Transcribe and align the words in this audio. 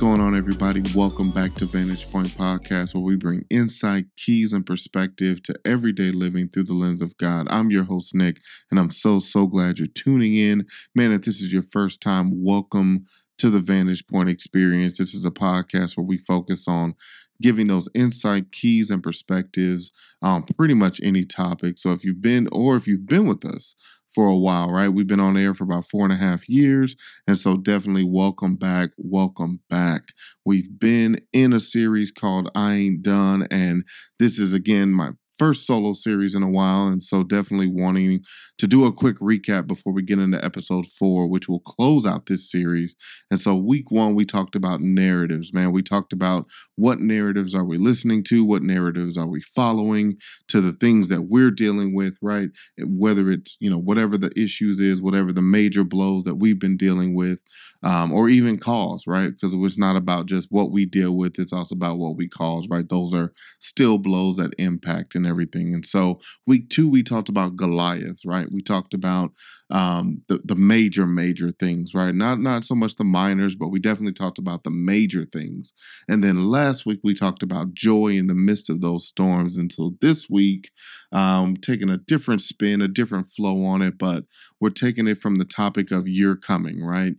Going 0.00 0.22
on, 0.22 0.34
everybody? 0.34 0.82
Welcome 0.94 1.30
back 1.30 1.54
to 1.56 1.66
Vantage 1.66 2.10
Point 2.10 2.28
Podcast, 2.28 2.94
where 2.94 3.04
we 3.04 3.16
bring 3.16 3.44
insight, 3.50 4.06
keys, 4.16 4.54
and 4.54 4.64
perspective 4.64 5.42
to 5.42 5.54
everyday 5.62 6.10
living 6.10 6.48
through 6.48 6.64
the 6.64 6.72
lens 6.72 7.02
of 7.02 7.14
God. 7.18 7.46
I'm 7.50 7.70
your 7.70 7.84
host, 7.84 8.14
Nick, 8.14 8.40
and 8.70 8.80
I'm 8.80 8.90
so, 8.90 9.20
so 9.20 9.46
glad 9.46 9.78
you're 9.78 9.86
tuning 9.86 10.34
in. 10.34 10.64
Man, 10.94 11.12
if 11.12 11.20
this 11.20 11.42
is 11.42 11.52
your 11.52 11.62
first 11.62 12.00
time, 12.00 12.42
welcome 12.42 13.04
to 13.36 13.50
the 13.50 13.60
Vantage 13.60 14.06
Point 14.06 14.30
Experience. 14.30 14.96
This 14.96 15.12
is 15.12 15.26
a 15.26 15.30
podcast 15.30 15.98
where 15.98 16.06
we 16.06 16.16
focus 16.16 16.66
on 16.66 16.94
giving 17.42 17.66
those 17.66 17.90
insight, 17.94 18.52
keys, 18.52 18.90
and 18.90 19.02
perspectives 19.02 19.92
on 20.22 20.44
pretty 20.44 20.74
much 20.74 20.98
any 21.02 21.26
topic. 21.26 21.76
So 21.76 21.92
if 21.92 22.04
you've 22.04 22.22
been, 22.22 22.48
or 22.52 22.76
if 22.76 22.86
you've 22.86 23.06
been 23.06 23.26
with 23.26 23.44
us 23.44 23.74
for 24.14 24.26
a 24.26 24.36
while, 24.36 24.70
right? 24.70 24.88
We've 24.88 25.06
been 25.06 25.20
on 25.20 25.36
air 25.36 25.54
for 25.54 25.64
about 25.64 25.88
four 25.88 26.04
and 26.04 26.12
a 26.12 26.16
half 26.16 26.48
years. 26.48 26.96
And 27.26 27.38
so 27.38 27.56
definitely 27.56 28.04
welcome 28.04 28.56
back. 28.56 28.90
Welcome 28.96 29.60
back. 29.68 30.08
We've 30.44 30.78
been 30.78 31.20
in 31.32 31.52
a 31.52 31.60
series 31.60 32.10
called 32.10 32.50
I 32.54 32.74
Ain't 32.74 33.02
Done. 33.02 33.46
And 33.50 33.84
this 34.18 34.38
is 34.38 34.52
again 34.52 34.90
my 34.92 35.12
first 35.40 35.66
solo 35.66 35.94
series 35.94 36.34
in 36.34 36.42
a 36.42 36.50
while. 36.50 36.86
And 36.88 37.02
so 37.02 37.22
definitely 37.22 37.66
wanting 37.66 38.22
to 38.58 38.66
do 38.66 38.84
a 38.84 38.92
quick 38.92 39.16
recap 39.20 39.66
before 39.66 39.90
we 39.90 40.02
get 40.02 40.18
into 40.18 40.44
episode 40.44 40.86
four, 40.86 41.26
which 41.26 41.48
will 41.48 41.60
close 41.60 42.04
out 42.04 42.26
this 42.26 42.50
series. 42.50 42.94
And 43.30 43.40
so 43.40 43.54
week 43.54 43.90
one, 43.90 44.14
we 44.14 44.26
talked 44.26 44.54
about 44.54 44.82
narratives, 44.82 45.50
man. 45.54 45.72
We 45.72 45.80
talked 45.80 46.12
about 46.12 46.44
what 46.76 47.00
narratives 47.00 47.54
are 47.54 47.64
we 47.64 47.78
listening 47.78 48.22
to? 48.24 48.44
What 48.44 48.62
narratives 48.62 49.16
are 49.16 49.26
we 49.26 49.40
following 49.40 50.18
to 50.48 50.60
the 50.60 50.72
things 50.72 51.08
that 51.08 51.22
we're 51.22 51.50
dealing 51.50 51.94
with, 51.94 52.18
right? 52.20 52.50
Whether 52.78 53.30
it's, 53.30 53.56
you 53.60 53.70
know, 53.70 53.78
whatever 53.78 54.18
the 54.18 54.38
issues 54.38 54.78
is, 54.78 55.00
whatever 55.00 55.32
the 55.32 55.40
major 55.40 55.84
blows 55.84 56.24
that 56.24 56.34
we've 56.34 56.60
been 56.60 56.76
dealing 56.76 57.14
with, 57.14 57.40
um, 57.82 58.12
or 58.12 58.28
even 58.28 58.58
cause, 58.58 59.06
right? 59.06 59.30
Because 59.30 59.54
it's 59.54 59.78
not 59.78 59.96
about 59.96 60.26
just 60.26 60.48
what 60.50 60.70
we 60.70 60.84
deal 60.84 61.12
with, 61.12 61.38
it's 61.38 61.52
also 61.52 61.74
about 61.74 61.96
what 61.96 62.16
we 62.16 62.28
cause, 62.28 62.68
right? 62.68 62.86
Those 62.86 63.14
are 63.14 63.32
still 63.58 63.96
blows 63.96 64.36
that 64.36 64.52
impact 64.58 65.14
and 65.14 65.26
everything. 65.30 65.72
And 65.72 65.86
so, 65.86 66.18
week 66.46 66.68
two, 66.68 66.90
we 66.90 67.02
talked 67.02 67.30
about 67.30 67.56
Goliath, 67.56 68.20
right? 68.26 68.48
We 68.52 68.62
talked 68.62 68.92
about 68.92 69.30
um, 69.70 70.22
the 70.28 70.40
the 70.44 70.56
major, 70.56 71.06
major 71.06 71.52
things, 71.52 71.94
right? 71.94 72.14
Not 72.14 72.40
not 72.40 72.64
so 72.64 72.74
much 72.74 72.96
the 72.96 73.04
minors, 73.04 73.56
but 73.56 73.68
we 73.68 73.78
definitely 73.78 74.12
talked 74.12 74.38
about 74.38 74.64
the 74.64 74.70
major 74.70 75.24
things. 75.24 75.72
And 76.08 76.22
then 76.22 76.48
last 76.48 76.84
week 76.84 77.00
we 77.04 77.14
talked 77.14 77.42
about 77.42 77.74
joy 77.74 78.08
in 78.08 78.26
the 78.26 78.34
midst 78.34 78.68
of 78.68 78.80
those 78.80 79.06
storms. 79.06 79.56
Until 79.56 79.92
this 80.00 80.28
week, 80.28 80.70
um, 81.12 81.56
taking 81.56 81.88
a 81.90 81.98
different 81.98 82.42
spin, 82.42 82.82
a 82.82 82.88
different 82.88 83.28
flow 83.28 83.64
on 83.64 83.82
it, 83.82 83.96
but 83.98 84.24
we're 84.60 84.70
taking 84.70 85.06
it 85.06 85.18
from 85.18 85.38
the 85.38 85.44
topic 85.44 85.90
of 85.90 86.08
you're 86.08 86.36
coming, 86.36 86.82
right? 86.82 87.14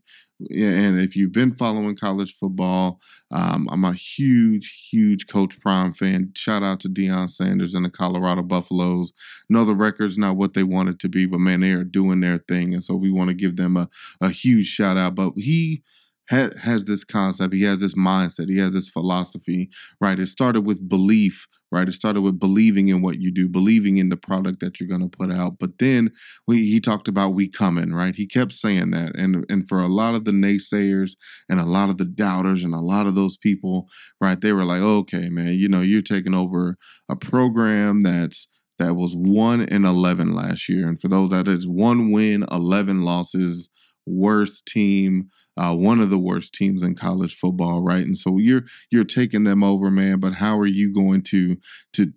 And 0.50 1.00
if 1.00 1.16
you've 1.16 1.32
been 1.32 1.54
following 1.54 1.96
college 1.96 2.34
football, 2.36 3.00
um, 3.32 3.68
I'm 3.72 3.86
a 3.86 3.94
huge, 3.94 4.88
huge 4.90 5.28
Coach 5.28 5.60
Prime 5.60 5.94
fan. 5.94 6.32
Shout 6.36 6.64
out 6.64 6.80
to 6.82 6.90
Deion 6.90 7.30
Sanders 7.30 7.74
and 7.74 7.86
the 7.86 7.90
Colorado 7.90 8.42
Buffaloes. 8.42 9.14
Know 9.50 9.66
the 9.66 9.76
record's 9.76 10.18
not 10.18 10.38
what 10.38 10.54
they 10.54 10.64
want 10.64 10.90
it 10.90 11.00
to 11.00 11.10
be, 11.10 11.26
but 11.26 11.40
man, 11.40 11.62
they 11.62 11.72
are 11.72 11.84
doing 11.84 12.22
their 12.22 12.38
thing, 12.38 12.74
and 12.74 12.84
so 12.84 12.96
we 12.96 13.12
want 13.12 13.30
to 13.30 13.34
give 13.34 13.56
them 13.56 13.78
a, 13.78 13.90
a 14.20 14.30
huge 14.30 14.68
shout 14.68 14.98
out. 14.98 15.16
But 15.16 15.34
he 15.36 15.84
ha- 16.32 16.58
has 16.62 16.86
this 16.86 17.04
concept, 17.04 17.54
he 17.54 17.64
has 17.64 17.80
this 17.80 17.96
mindset, 17.96 18.50
he 18.50 18.58
has 18.58 18.74
this 18.74 18.90
philosophy. 18.90 19.70
Right, 20.00 20.20
it 20.20 20.28
started 20.28 20.62
with 20.62 20.90
belief 20.90 21.48
right? 21.72 21.88
It 21.88 21.94
started 21.94 22.22
with 22.22 22.40
believing 22.40 22.90
in 22.90 23.02
what 23.02 23.22
you 23.22 23.32
do, 23.32 23.48
believing 23.48 23.98
in 23.98 24.10
the 24.10 24.18
product 24.18 24.60
that 24.60 24.80
you're 24.80 24.90
going 24.90 25.10
to 25.10 25.18
put 25.18 25.32
out. 25.32 25.58
But 25.58 25.80
then 25.80 26.12
we, 26.46 26.70
he 26.70 26.80
talked 26.80 27.08
about 27.08 27.30
we 27.30 27.48
coming, 27.48 27.94
right? 27.94 28.14
He 28.14 28.28
kept 28.28 28.52
saying 28.52 28.92
that. 28.92 29.16
And, 29.16 29.46
and 29.50 29.68
for 29.68 29.80
a 29.80 29.88
lot 29.88 30.14
of 30.14 30.26
the 30.26 30.32
naysayers 30.32 31.16
and 31.48 31.60
a 31.60 31.66
lot 31.66 31.90
of 31.90 31.98
the 31.98 32.06
doubters 32.06 32.64
and 32.64 32.74
a 32.74 32.80
lot 32.80 33.08
of 33.08 33.16
those 33.16 33.38
people, 33.38 33.88
right, 34.20 34.40
they 34.40 34.52
were 34.52 34.66
like, 34.66 34.82
okay, 34.82 35.30
man, 35.30 35.54
you 35.54 35.70
know, 35.70 35.82
you're 35.82 36.02
taking 36.02 36.36
over 36.36 36.78
a 37.10 37.16
program 37.16 38.02
that's 38.02 38.48
that 38.78 38.96
was 38.96 39.14
one 39.14 39.62
in 39.62 39.86
11 39.86 40.34
last 40.34 40.68
year. 40.68 40.88
And 40.88 41.00
for 41.00 41.08
those 41.08 41.30
that 41.30 41.48
is 41.48 41.68
one 41.68 42.12
win, 42.12 42.44
11 42.52 43.04
losses, 43.04 43.70
worst 44.08 44.66
team, 44.66 45.30
uh, 45.58 45.76
one 45.76 46.00
of 46.00 46.10
the 46.10 46.20
worst 46.20 46.54
teams 46.54 46.84
in 46.84 46.96
college 46.96 47.36
football, 47.36 47.82
right? 47.82 48.06
And 48.06 48.18
so 48.18 48.38
you're 48.38 48.64
you're 48.90 49.04
taking 49.04 49.44
them 49.44 49.64
over, 49.64 49.92
man. 49.92 50.20
But 50.20 50.36
how 50.36 50.58
are 50.60 50.68
you 50.68 50.94
going 50.94 51.24
to 51.24 51.58
to 51.94 52.12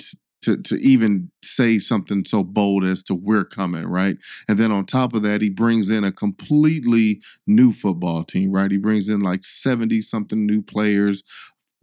to 0.44 0.58
to 0.58 0.76
even 0.76 1.30
say 1.42 1.78
something 1.78 2.24
so 2.24 2.44
bold 2.44 2.84
as 2.84 3.02
to 3.04 3.14
we're 3.14 3.44
coming, 3.44 3.86
right? 3.86 4.16
And 4.48 4.58
then 4.58 4.70
on 4.70 4.86
top 4.86 5.14
of 5.14 5.22
that, 5.22 5.40
he 5.40 5.48
brings 5.48 5.90
in 5.90 6.04
a 6.04 6.12
completely 6.12 7.20
new 7.46 7.72
football 7.72 8.24
team, 8.24 8.52
right? 8.52 8.70
He 8.70 8.76
brings 8.76 9.08
in 9.08 9.20
like 9.20 9.44
70 9.44 10.02
something 10.02 10.46
new 10.46 10.62
players, 10.62 11.22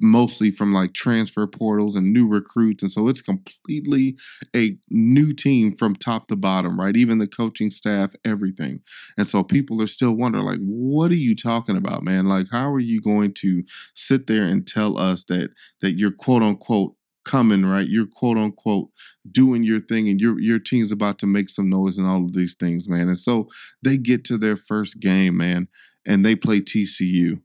mostly 0.01 0.51
from 0.51 0.73
like 0.73 0.93
transfer 0.93 1.45
portals 1.47 1.95
and 1.95 2.11
new 2.11 2.27
recruits. 2.27 2.83
And 2.83 2.91
so 2.91 3.07
it's 3.07 3.21
completely 3.21 4.17
a 4.55 4.77
new 4.89 5.33
team 5.33 5.75
from 5.75 5.95
top 5.95 6.27
to 6.27 6.35
bottom, 6.35 6.79
right? 6.79 6.95
Even 6.95 7.19
the 7.19 7.27
coaching 7.27 7.71
staff, 7.71 8.13
everything. 8.25 8.81
And 9.17 9.27
so 9.27 9.43
people 9.43 9.81
are 9.81 9.87
still 9.87 10.13
wondering, 10.13 10.45
like, 10.45 10.59
what 10.59 11.11
are 11.11 11.15
you 11.15 11.35
talking 11.35 11.77
about, 11.77 12.03
man? 12.03 12.27
Like, 12.27 12.47
how 12.51 12.71
are 12.71 12.79
you 12.79 13.01
going 13.01 13.33
to 13.35 13.63
sit 13.93 14.27
there 14.27 14.43
and 14.43 14.67
tell 14.67 14.97
us 14.97 15.23
that 15.25 15.51
that 15.81 15.97
you're 15.97 16.11
quote 16.11 16.43
unquote 16.43 16.95
coming, 17.23 17.65
right? 17.65 17.87
You're 17.87 18.07
quote 18.07 18.37
unquote 18.37 18.89
doing 19.29 19.63
your 19.63 19.79
thing 19.79 20.09
and 20.09 20.19
your 20.19 20.39
your 20.39 20.59
team's 20.59 20.91
about 20.91 21.19
to 21.19 21.27
make 21.27 21.49
some 21.49 21.69
noise 21.69 21.97
and 21.97 22.07
all 22.07 22.25
of 22.25 22.33
these 22.33 22.55
things, 22.55 22.89
man. 22.89 23.07
And 23.07 23.19
so 23.19 23.47
they 23.83 23.97
get 23.97 24.23
to 24.25 24.37
their 24.37 24.57
first 24.57 24.99
game, 24.99 25.37
man, 25.37 25.67
and 26.05 26.25
they 26.25 26.35
play 26.35 26.61
TCU 26.61 27.41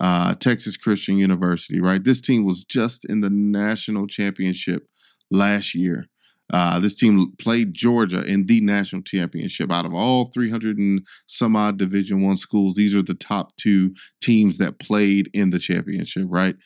uh, 0.00 0.34
Texas 0.34 0.76
Christian 0.76 1.16
University, 1.16 1.80
right? 1.80 2.02
This 2.02 2.20
team 2.20 2.44
was 2.44 2.64
just 2.64 3.04
in 3.04 3.20
the 3.20 3.30
national 3.30 4.06
championship 4.06 4.86
last 5.30 5.74
year. 5.74 6.06
Uh, 6.52 6.78
this 6.78 6.94
team 6.94 7.32
played 7.38 7.72
Georgia 7.72 8.22
in 8.22 8.46
the 8.46 8.60
national 8.60 9.02
championship. 9.02 9.72
Out 9.72 9.86
of 9.86 9.94
all 9.94 10.26
300 10.26 10.76
and 10.76 11.06
some 11.26 11.56
odd 11.56 11.78
Division 11.78 12.22
One 12.22 12.36
schools, 12.36 12.74
these 12.74 12.94
are 12.94 13.02
the 13.02 13.14
top 13.14 13.56
two 13.56 13.94
teams 14.20 14.58
that 14.58 14.78
played 14.78 15.30
in 15.32 15.50
the 15.50 15.58
championship, 15.58 16.26
right? 16.28 16.56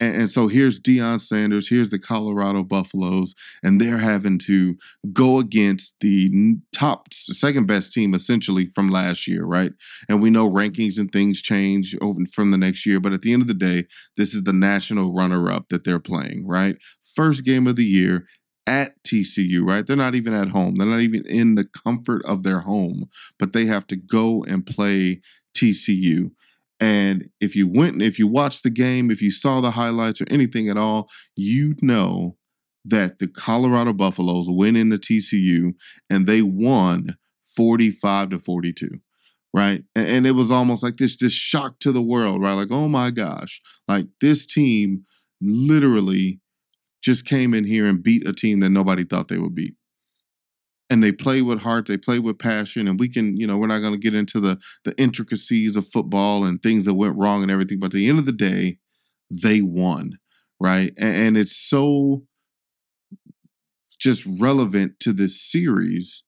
And, 0.00 0.22
and 0.22 0.30
so 0.30 0.48
here's 0.48 0.80
Deion 0.80 1.20
Sanders, 1.20 1.68
here's 1.68 1.90
the 1.90 1.98
Colorado 1.98 2.62
Buffaloes, 2.62 3.34
and 3.62 3.80
they're 3.80 3.98
having 3.98 4.38
to 4.40 4.76
go 5.12 5.38
against 5.38 5.94
the 6.00 6.56
top, 6.74 7.12
second 7.12 7.66
best 7.66 7.92
team 7.92 8.14
essentially 8.14 8.66
from 8.66 8.88
last 8.88 9.28
year, 9.28 9.44
right? 9.44 9.72
And 10.08 10.20
we 10.20 10.30
know 10.30 10.50
rankings 10.50 10.98
and 10.98 11.12
things 11.12 11.42
change 11.42 11.96
over 12.00 12.20
from 12.32 12.50
the 12.50 12.58
next 12.58 12.86
year, 12.86 13.00
but 13.00 13.12
at 13.12 13.22
the 13.22 13.32
end 13.32 13.42
of 13.42 13.48
the 13.48 13.54
day, 13.54 13.86
this 14.16 14.34
is 14.34 14.44
the 14.44 14.52
national 14.52 15.12
runner 15.12 15.50
up 15.50 15.68
that 15.68 15.84
they're 15.84 16.00
playing, 16.00 16.46
right? 16.46 16.76
First 17.14 17.44
game 17.44 17.66
of 17.66 17.76
the 17.76 17.84
year, 17.84 18.26
at 18.66 19.02
TCU, 19.02 19.66
right? 19.66 19.86
They're 19.86 19.96
not 19.96 20.14
even 20.14 20.32
at 20.32 20.48
home. 20.48 20.76
They're 20.76 20.86
not 20.86 21.00
even 21.00 21.26
in 21.26 21.56
the 21.56 21.64
comfort 21.64 22.22
of 22.24 22.44
their 22.44 22.60
home, 22.60 23.08
but 23.38 23.52
they 23.52 23.66
have 23.66 23.86
to 23.88 23.96
go 23.96 24.44
and 24.44 24.64
play 24.64 25.22
TCU. 25.56 26.30
And 26.80 27.28
if 27.40 27.54
you 27.54 27.68
went, 27.68 28.00
if 28.00 28.18
you 28.18 28.26
watched 28.26 28.62
the 28.62 28.70
game, 28.70 29.10
if 29.10 29.20
you 29.20 29.30
saw 29.30 29.60
the 29.60 29.72
highlights 29.72 30.20
or 30.20 30.26
anything 30.30 30.68
at 30.68 30.78
all, 30.78 31.08
you'd 31.36 31.82
know 31.82 32.36
that 32.84 33.18
the 33.18 33.28
Colorado 33.28 33.92
Buffaloes 33.92 34.48
went 34.50 34.78
into 34.78 34.96
TCU 34.96 35.74
and 36.08 36.26
they 36.26 36.40
won 36.40 37.16
45 37.54 38.30
to 38.30 38.38
42. 38.38 38.88
Right. 39.52 39.82
And, 39.94 40.06
and 40.06 40.26
it 40.26 40.32
was 40.32 40.50
almost 40.50 40.82
like 40.82 40.96
this, 40.96 41.16
this 41.16 41.32
shock 41.32 41.80
to 41.80 41.92
the 41.92 42.00
world, 42.00 42.40
right? 42.40 42.54
Like, 42.54 42.70
oh 42.70 42.88
my 42.88 43.10
gosh, 43.10 43.60
like 43.86 44.06
this 44.20 44.46
team 44.46 45.04
literally 45.40 46.40
just 47.02 47.26
came 47.26 47.52
in 47.52 47.64
here 47.64 47.86
and 47.86 48.02
beat 48.02 48.26
a 48.26 48.32
team 48.32 48.60
that 48.60 48.70
nobody 48.70 49.04
thought 49.04 49.28
they 49.28 49.38
would 49.38 49.54
beat 49.54 49.74
and 50.90 51.02
they 51.02 51.12
play 51.12 51.40
with 51.40 51.62
heart 51.62 51.86
they 51.86 51.96
play 51.96 52.18
with 52.18 52.38
passion 52.38 52.86
and 52.88 53.00
we 53.00 53.08
can 53.08 53.36
you 53.36 53.46
know 53.46 53.56
we're 53.56 53.66
not 53.66 53.78
going 53.78 53.92
to 53.92 53.98
get 53.98 54.14
into 54.14 54.40
the 54.40 54.60
the 54.84 54.94
intricacies 55.00 55.76
of 55.76 55.88
football 55.88 56.44
and 56.44 56.62
things 56.62 56.84
that 56.84 56.94
went 56.94 57.16
wrong 57.16 57.42
and 57.42 57.50
everything 57.50 57.78
but 57.78 57.86
at 57.86 57.92
the 57.92 58.08
end 58.08 58.18
of 58.18 58.26
the 58.26 58.32
day 58.32 58.78
they 59.30 59.62
won 59.62 60.18
right? 60.60 60.92
And, 60.98 61.16
and 61.16 61.36
it's 61.38 61.56
so 61.56 62.22
just 63.98 64.26
relevant 64.38 65.00
to 65.00 65.12
this 65.12 65.40
series 65.40 66.22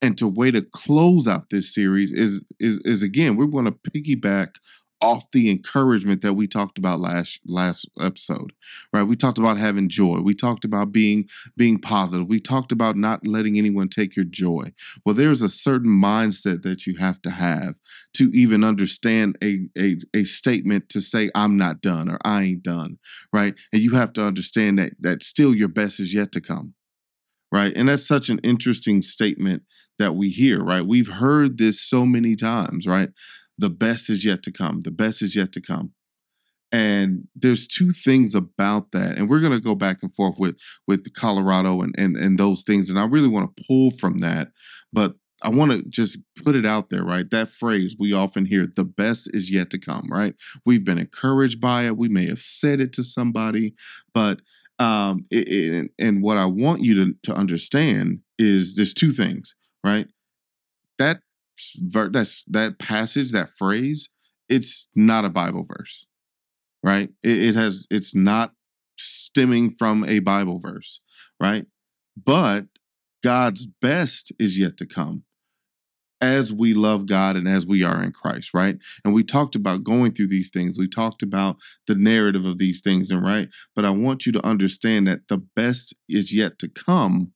and 0.00 0.16
to 0.18 0.28
way 0.28 0.50
to 0.50 0.62
close 0.62 1.26
out 1.26 1.50
this 1.50 1.74
series 1.74 2.10
is 2.12 2.44
is 2.58 2.78
is 2.84 3.02
again 3.02 3.36
we're 3.36 3.46
going 3.46 3.66
to 3.66 3.72
piggyback 3.72 4.54
off 5.00 5.30
the 5.32 5.50
encouragement 5.50 6.22
that 6.22 6.34
we 6.34 6.46
talked 6.46 6.78
about 6.78 7.00
last 7.00 7.40
last 7.46 7.88
episode 8.00 8.52
right? 8.92 9.02
We 9.02 9.16
talked 9.16 9.38
about 9.38 9.56
having 9.56 9.88
joy. 9.88 10.20
We 10.20 10.34
talked 10.34 10.64
about 10.64 10.92
being 10.92 11.28
being 11.56 11.78
positive. 11.78 12.26
We 12.26 12.40
talked 12.40 12.72
about 12.72 12.96
not 12.96 13.26
letting 13.26 13.58
anyone 13.58 13.88
take 13.88 14.16
your 14.16 14.24
joy. 14.24 14.72
Well 15.04 15.14
there's 15.14 15.42
a 15.42 15.48
certain 15.48 15.90
mindset 15.90 16.62
that 16.62 16.86
you 16.86 16.96
have 16.96 17.20
to 17.22 17.30
have 17.30 17.76
to 18.14 18.30
even 18.32 18.64
understand 18.64 19.36
a 19.42 19.68
a, 19.78 19.96
a 20.14 20.24
statement 20.24 20.88
to 20.90 21.00
say 21.00 21.30
i'm 21.34 21.56
not 21.56 21.80
done 21.80 22.08
or 22.08 22.18
i 22.24 22.42
ain't 22.42 22.62
done 22.62 22.98
right? 23.32 23.54
And 23.72 23.82
you 23.82 23.92
have 23.94 24.12
to 24.14 24.24
understand 24.24 24.78
that 24.78 24.92
that 25.00 25.22
still 25.22 25.54
your 25.54 25.68
best 25.68 26.00
is 26.00 26.14
yet 26.14 26.32
to 26.32 26.40
come 26.40 26.74
right? 27.52 27.72
And 27.74 27.88
that's 27.88 28.06
such 28.06 28.28
an 28.28 28.38
interesting 28.44 29.02
statement 29.02 29.64
that 29.98 30.14
we 30.14 30.30
hear 30.30 30.62
right? 30.62 30.86
We've 30.86 31.12
heard 31.14 31.58
this 31.58 31.80
so 31.80 32.06
many 32.06 32.36
times 32.36 32.86
right 32.86 33.10
the 33.60 33.70
best 33.70 34.10
is 34.10 34.24
yet 34.24 34.42
to 34.44 34.52
come. 34.52 34.80
The 34.80 34.90
best 34.90 35.22
is 35.22 35.36
yet 35.36 35.52
to 35.52 35.60
come. 35.60 35.92
And 36.72 37.26
there's 37.34 37.66
two 37.66 37.90
things 37.90 38.34
about 38.34 38.92
that. 38.92 39.18
And 39.18 39.28
we're 39.28 39.40
gonna 39.40 39.60
go 39.60 39.74
back 39.74 39.98
and 40.02 40.14
forth 40.14 40.36
with 40.38 40.56
with 40.86 41.12
Colorado 41.14 41.82
and 41.82 41.94
and, 41.98 42.16
and 42.16 42.38
those 42.38 42.62
things. 42.62 42.90
And 42.90 42.98
I 42.98 43.04
really 43.04 43.28
want 43.28 43.56
to 43.56 43.64
pull 43.66 43.90
from 43.90 44.18
that. 44.18 44.48
But 44.92 45.14
I 45.42 45.48
want 45.48 45.72
to 45.72 45.82
just 45.88 46.18
put 46.44 46.54
it 46.54 46.66
out 46.66 46.90
there, 46.90 47.02
right? 47.02 47.28
That 47.30 47.48
phrase 47.48 47.96
we 47.98 48.12
often 48.12 48.46
hear, 48.46 48.66
the 48.66 48.84
best 48.84 49.28
is 49.32 49.50
yet 49.50 49.70
to 49.70 49.78
come, 49.78 50.06
right? 50.10 50.34
We've 50.66 50.84
been 50.84 50.98
encouraged 50.98 51.60
by 51.60 51.86
it. 51.86 51.96
We 51.96 52.08
may 52.08 52.26
have 52.26 52.40
said 52.40 52.78
it 52.80 52.92
to 52.94 53.04
somebody, 53.04 53.74
but 54.12 54.40
um, 54.78 55.26
it, 55.30 55.48
it, 55.48 55.90
and 55.98 56.22
what 56.22 56.36
I 56.36 56.46
want 56.46 56.82
you 56.82 56.94
to, 57.04 57.14
to 57.24 57.34
understand 57.34 58.20
is 58.38 58.76
there's 58.76 58.94
two 58.94 59.12
things, 59.12 59.54
right? 59.84 60.08
That 60.98 61.20
that's 61.80 62.44
that 62.44 62.78
passage, 62.78 63.32
that 63.32 63.50
phrase, 63.58 64.08
it's 64.48 64.88
not 64.94 65.24
a 65.24 65.30
Bible 65.30 65.64
verse, 65.66 66.06
right? 66.82 67.10
It, 67.22 67.38
it 67.38 67.54
has, 67.54 67.86
it's 67.90 68.14
not 68.14 68.52
stemming 68.98 69.70
from 69.70 70.04
a 70.04 70.18
Bible 70.18 70.58
verse, 70.58 71.00
right? 71.40 71.66
But 72.22 72.66
God's 73.22 73.66
best 73.66 74.32
is 74.38 74.58
yet 74.58 74.76
to 74.78 74.86
come 74.86 75.24
as 76.20 76.52
we 76.52 76.74
love 76.74 77.06
God 77.06 77.36
and 77.36 77.48
as 77.48 77.66
we 77.66 77.82
are 77.82 78.02
in 78.02 78.12
Christ, 78.12 78.52
right? 78.52 78.76
And 79.04 79.14
we 79.14 79.24
talked 79.24 79.54
about 79.54 79.84
going 79.84 80.12
through 80.12 80.28
these 80.28 80.50
things. 80.50 80.78
We 80.78 80.88
talked 80.88 81.22
about 81.22 81.56
the 81.86 81.94
narrative 81.94 82.44
of 82.44 82.58
these 82.58 82.80
things, 82.80 83.10
and 83.10 83.22
right? 83.22 83.48
But 83.74 83.84
I 83.84 83.90
want 83.90 84.26
you 84.26 84.32
to 84.32 84.46
understand 84.46 85.06
that 85.06 85.28
the 85.28 85.38
best 85.38 85.94
is 86.08 86.32
yet 86.32 86.58
to 86.58 86.68
come. 86.68 87.32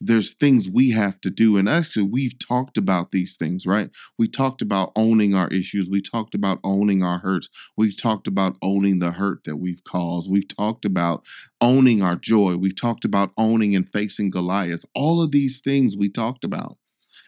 There's 0.00 0.34
things 0.34 0.68
we 0.68 0.90
have 0.90 1.20
to 1.22 1.30
do. 1.30 1.56
And 1.56 1.68
actually, 1.68 2.04
we've 2.04 2.38
talked 2.38 2.76
about 2.76 3.12
these 3.12 3.36
things, 3.36 3.66
right? 3.66 3.90
We 4.18 4.28
talked 4.28 4.60
about 4.60 4.92
owning 4.94 5.34
our 5.34 5.48
issues. 5.48 5.88
We 5.88 6.02
talked 6.02 6.34
about 6.34 6.58
owning 6.62 7.02
our 7.02 7.18
hurts. 7.18 7.48
We've 7.76 7.96
talked 7.96 8.26
about 8.26 8.56
owning 8.60 8.98
the 8.98 9.12
hurt 9.12 9.44
that 9.44 9.56
we've 9.56 9.82
caused. 9.84 10.30
We've 10.30 10.48
talked 10.48 10.84
about 10.84 11.24
owning 11.60 12.02
our 12.02 12.16
joy. 12.16 12.56
We 12.56 12.72
talked 12.72 13.04
about 13.04 13.32
owning 13.38 13.74
and 13.74 13.88
facing 13.88 14.30
Goliath. 14.30 14.84
All 14.94 15.22
of 15.22 15.30
these 15.30 15.60
things 15.60 15.96
we 15.96 16.10
talked 16.10 16.44
about. 16.44 16.76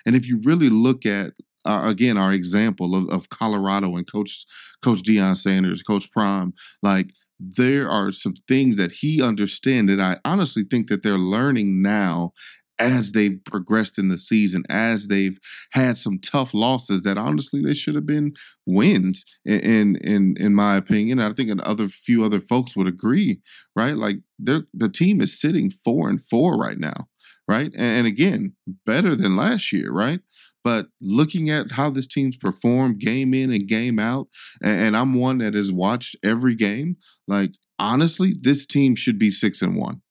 And 0.05 0.15
if 0.15 0.27
you 0.27 0.41
really 0.45 0.69
look 0.69 1.07
at 1.07 1.33
uh, 1.65 1.83
again 1.85 2.17
our 2.17 2.33
example 2.33 2.95
of, 2.95 3.09
of 3.11 3.29
Colorado 3.29 3.97
and 3.97 4.11
Coach 4.11 4.47
Coach 4.83 5.03
Deion 5.03 5.37
Sanders, 5.37 5.83
Coach 5.83 6.11
Prime, 6.11 6.55
like 6.83 7.13
there 7.39 7.89
are 7.91 8.13
some 8.13 8.35
things 8.49 8.77
that 8.77 8.93
he 8.93 9.23
understands 9.23 9.91
that 9.95 10.01
I 10.01 10.19
honestly 10.29 10.65
think 10.65 10.89
that 10.89 11.03
they're 11.03 11.19
learning 11.19 11.83
now 11.83 12.33
as 12.81 13.11
they've 13.13 13.41
progressed 13.45 13.99
in 13.99 14.09
the 14.09 14.19
season, 14.19 14.63
as 14.69 15.09
they've 15.09 15.39
had 15.73 15.99
some 15.99 16.19
tough 16.21 16.55
losses 16.55 17.03
that 17.03 17.19
honestly 17.19 17.61
they 17.61 17.75
should 17.75 17.97
have 17.97 18.07
been 18.07 18.33
wins 18.67 19.25
in 19.45 19.97
in 19.97 20.37
in 20.39 20.55
my 20.55 20.77
opinion. 20.77 21.19
I 21.19 21.33
think 21.33 21.51
other 21.65 21.89
few 21.89 22.25
other 22.25 22.41
folks 22.41 22.77
would 22.77 22.87
agree, 22.87 23.41
right? 23.75 23.97
Like 23.97 24.19
they're 24.39 24.65
the 24.73 24.89
team 24.89 25.21
is 25.21 25.41
sitting 25.41 25.71
four 25.71 26.09
and 26.09 26.25
four 26.25 26.57
right 26.57 26.79
now 26.79 27.09
right? 27.49 27.73
And, 27.77 28.07
again, 28.07 28.55
better 28.85 29.17
than 29.17 29.35
last 29.35 29.73
year, 29.73 29.91
right? 29.91 30.21
But 30.65 30.89
looking 31.01 31.51
at 31.51 31.73
how 31.73 31.91
this 31.91 32.07
team's 32.07 32.37
performed 32.37 32.99
game 32.99 33.33
in 33.35 33.53
and 33.53 33.67
game 33.67 33.99
out, 33.99 34.29
and, 34.63 34.97
I'm 34.97 35.15
one 35.15 35.39
that 35.39 35.55
has 35.55 35.73
watched 35.73 36.17
every 36.23 36.55
game, 36.55 36.97
like 37.27 37.53
honestly, 37.79 38.35
this 38.39 38.67
team 38.67 38.95
should 38.95 39.19
be 39.19 39.31
six 39.31 39.63
and 39.63 39.77
one. 39.77 40.03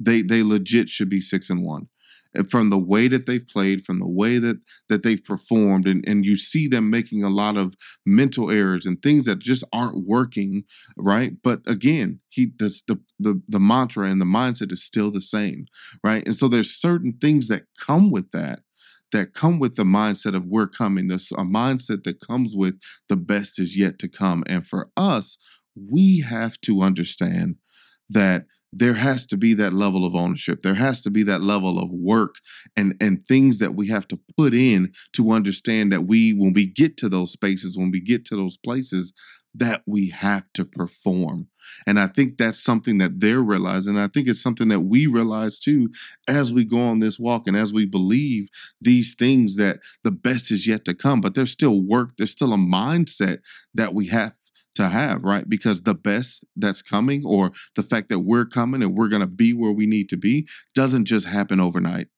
They 0.00 0.22
they 0.22 0.42
legit 0.42 0.88
should 0.88 1.08
be 1.08 1.20
six 1.20 1.50
and 1.50 1.64
one 1.64 1.88
eh, 2.36 2.42
from 2.48 2.70
the 2.70 2.78
way 2.78 3.08
that 3.08 3.26
they've 3.26 3.46
played, 3.46 3.84
from 3.84 3.98
the 3.98 4.08
way 4.08 4.38
that 4.38 4.58
that 4.88 5.02
they've 5.02 5.22
performed, 5.22 5.86
and 5.86 6.06
and 6.06 6.24
you 6.24 6.36
see 6.36 6.68
them 6.68 6.90
making 6.90 7.24
a 7.24 7.30
lot 7.30 7.56
of 7.56 7.74
mental 8.06 8.50
errors 8.50 8.86
and 8.86 9.02
things 9.02 9.24
that 9.24 9.38
just 9.38 9.64
aren't 9.72 10.06
working, 10.06 10.64
right? 10.96 11.32
But 11.42 11.60
again, 11.66 12.20
he 12.28 12.46
does 12.46 12.82
the 12.86 13.00
the 13.18 13.40
the 13.48 13.60
mantra 13.60 14.08
and 14.08 14.20
the 14.20 14.26
mindset 14.26 14.72
is 14.72 14.84
still 14.84 15.10
the 15.10 15.20
same, 15.20 15.66
right? 16.02 16.24
And 16.26 16.36
so 16.36 16.48
there's 16.48 16.70
certain 16.70 17.14
things 17.20 17.48
that 17.48 17.64
come 17.78 18.10
with 18.10 18.30
that 18.32 18.60
that 19.14 19.32
come 19.32 19.60
with 19.60 19.76
the 19.76 19.84
mindset 19.84 20.34
of 20.34 20.44
we're 20.44 20.66
coming. 20.66 21.06
There's 21.06 21.30
a 21.32 21.44
mindset 21.44 22.02
that 22.02 22.20
comes 22.20 22.54
with 22.56 22.80
the 23.08 23.16
best 23.16 23.60
is 23.60 23.76
yet 23.76 23.98
to 24.00 24.08
come. 24.08 24.42
And 24.46 24.66
for 24.66 24.90
us, 24.96 25.38
we 25.74 26.20
have 26.20 26.60
to 26.62 26.82
understand 26.82 27.56
that 28.10 28.44
there 28.76 28.94
has 28.94 29.26
to 29.26 29.36
be 29.36 29.54
that 29.54 29.72
level 29.72 30.04
of 30.04 30.14
ownership. 30.14 30.62
There 30.62 30.74
has 30.74 31.00
to 31.02 31.10
be 31.10 31.22
that 31.24 31.42
level 31.42 31.78
of 31.78 31.92
work 31.92 32.36
and 32.76 32.94
and 33.00 33.22
things 33.22 33.58
that 33.58 33.74
we 33.74 33.88
have 33.88 34.08
to 34.08 34.18
put 34.36 34.54
in 34.54 34.92
to 35.12 35.30
understand 35.30 35.92
that 35.92 36.02
we 36.02 36.32
when 36.32 36.52
we 36.52 36.66
get 36.66 36.96
to 36.98 37.08
those 37.08 37.32
spaces 37.32 37.78
when 37.78 37.90
we 37.90 38.00
get 38.00 38.24
to 38.26 38.36
those 38.36 38.56
places 38.56 39.12
that 39.56 39.82
we 39.86 40.10
have 40.10 40.52
to 40.52 40.64
perform. 40.64 41.48
And 41.86 41.98
i 41.98 42.08
think 42.08 42.36
that's 42.36 42.62
something 42.62 42.98
that 42.98 43.20
they're 43.20 43.42
realizing. 43.42 43.96
I 43.96 44.08
think 44.08 44.28
it's 44.28 44.42
something 44.42 44.68
that 44.68 44.80
we 44.80 45.06
realize 45.06 45.58
too 45.58 45.90
as 46.28 46.52
we 46.52 46.64
go 46.64 46.80
on 46.80 46.98
this 46.98 47.18
walk 47.18 47.46
and 47.46 47.56
as 47.56 47.72
we 47.72 47.86
believe 47.86 48.48
these 48.80 49.14
things 49.14 49.56
that 49.56 49.78
the 50.02 50.10
best 50.10 50.50
is 50.50 50.66
yet 50.66 50.84
to 50.84 50.94
come 50.94 51.20
but 51.20 51.34
there's 51.34 51.52
still 51.52 51.80
work 51.80 52.10
there's 52.18 52.32
still 52.32 52.52
a 52.52 52.58
mindset 52.58 53.38
that 53.72 53.94
we 53.94 54.08
have 54.08 54.34
to 54.74 54.88
have, 54.88 55.22
right? 55.22 55.48
Because 55.48 55.82
the 55.82 55.94
best 55.94 56.44
that's 56.56 56.82
coming 56.82 57.24
or 57.24 57.52
the 57.76 57.82
fact 57.82 58.08
that 58.08 58.20
we're 58.20 58.44
coming 58.44 58.82
and 58.82 58.94
we're 58.94 59.08
going 59.08 59.20
to 59.20 59.26
be 59.26 59.52
where 59.52 59.72
we 59.72 59.86
need 59.86 60.08
to 60.10 60.16
be 60.16 60.46
doesn't 60.74 61.04
just 61.06 61.26
happen 61.26 61.60
overnight. 61.60 62.08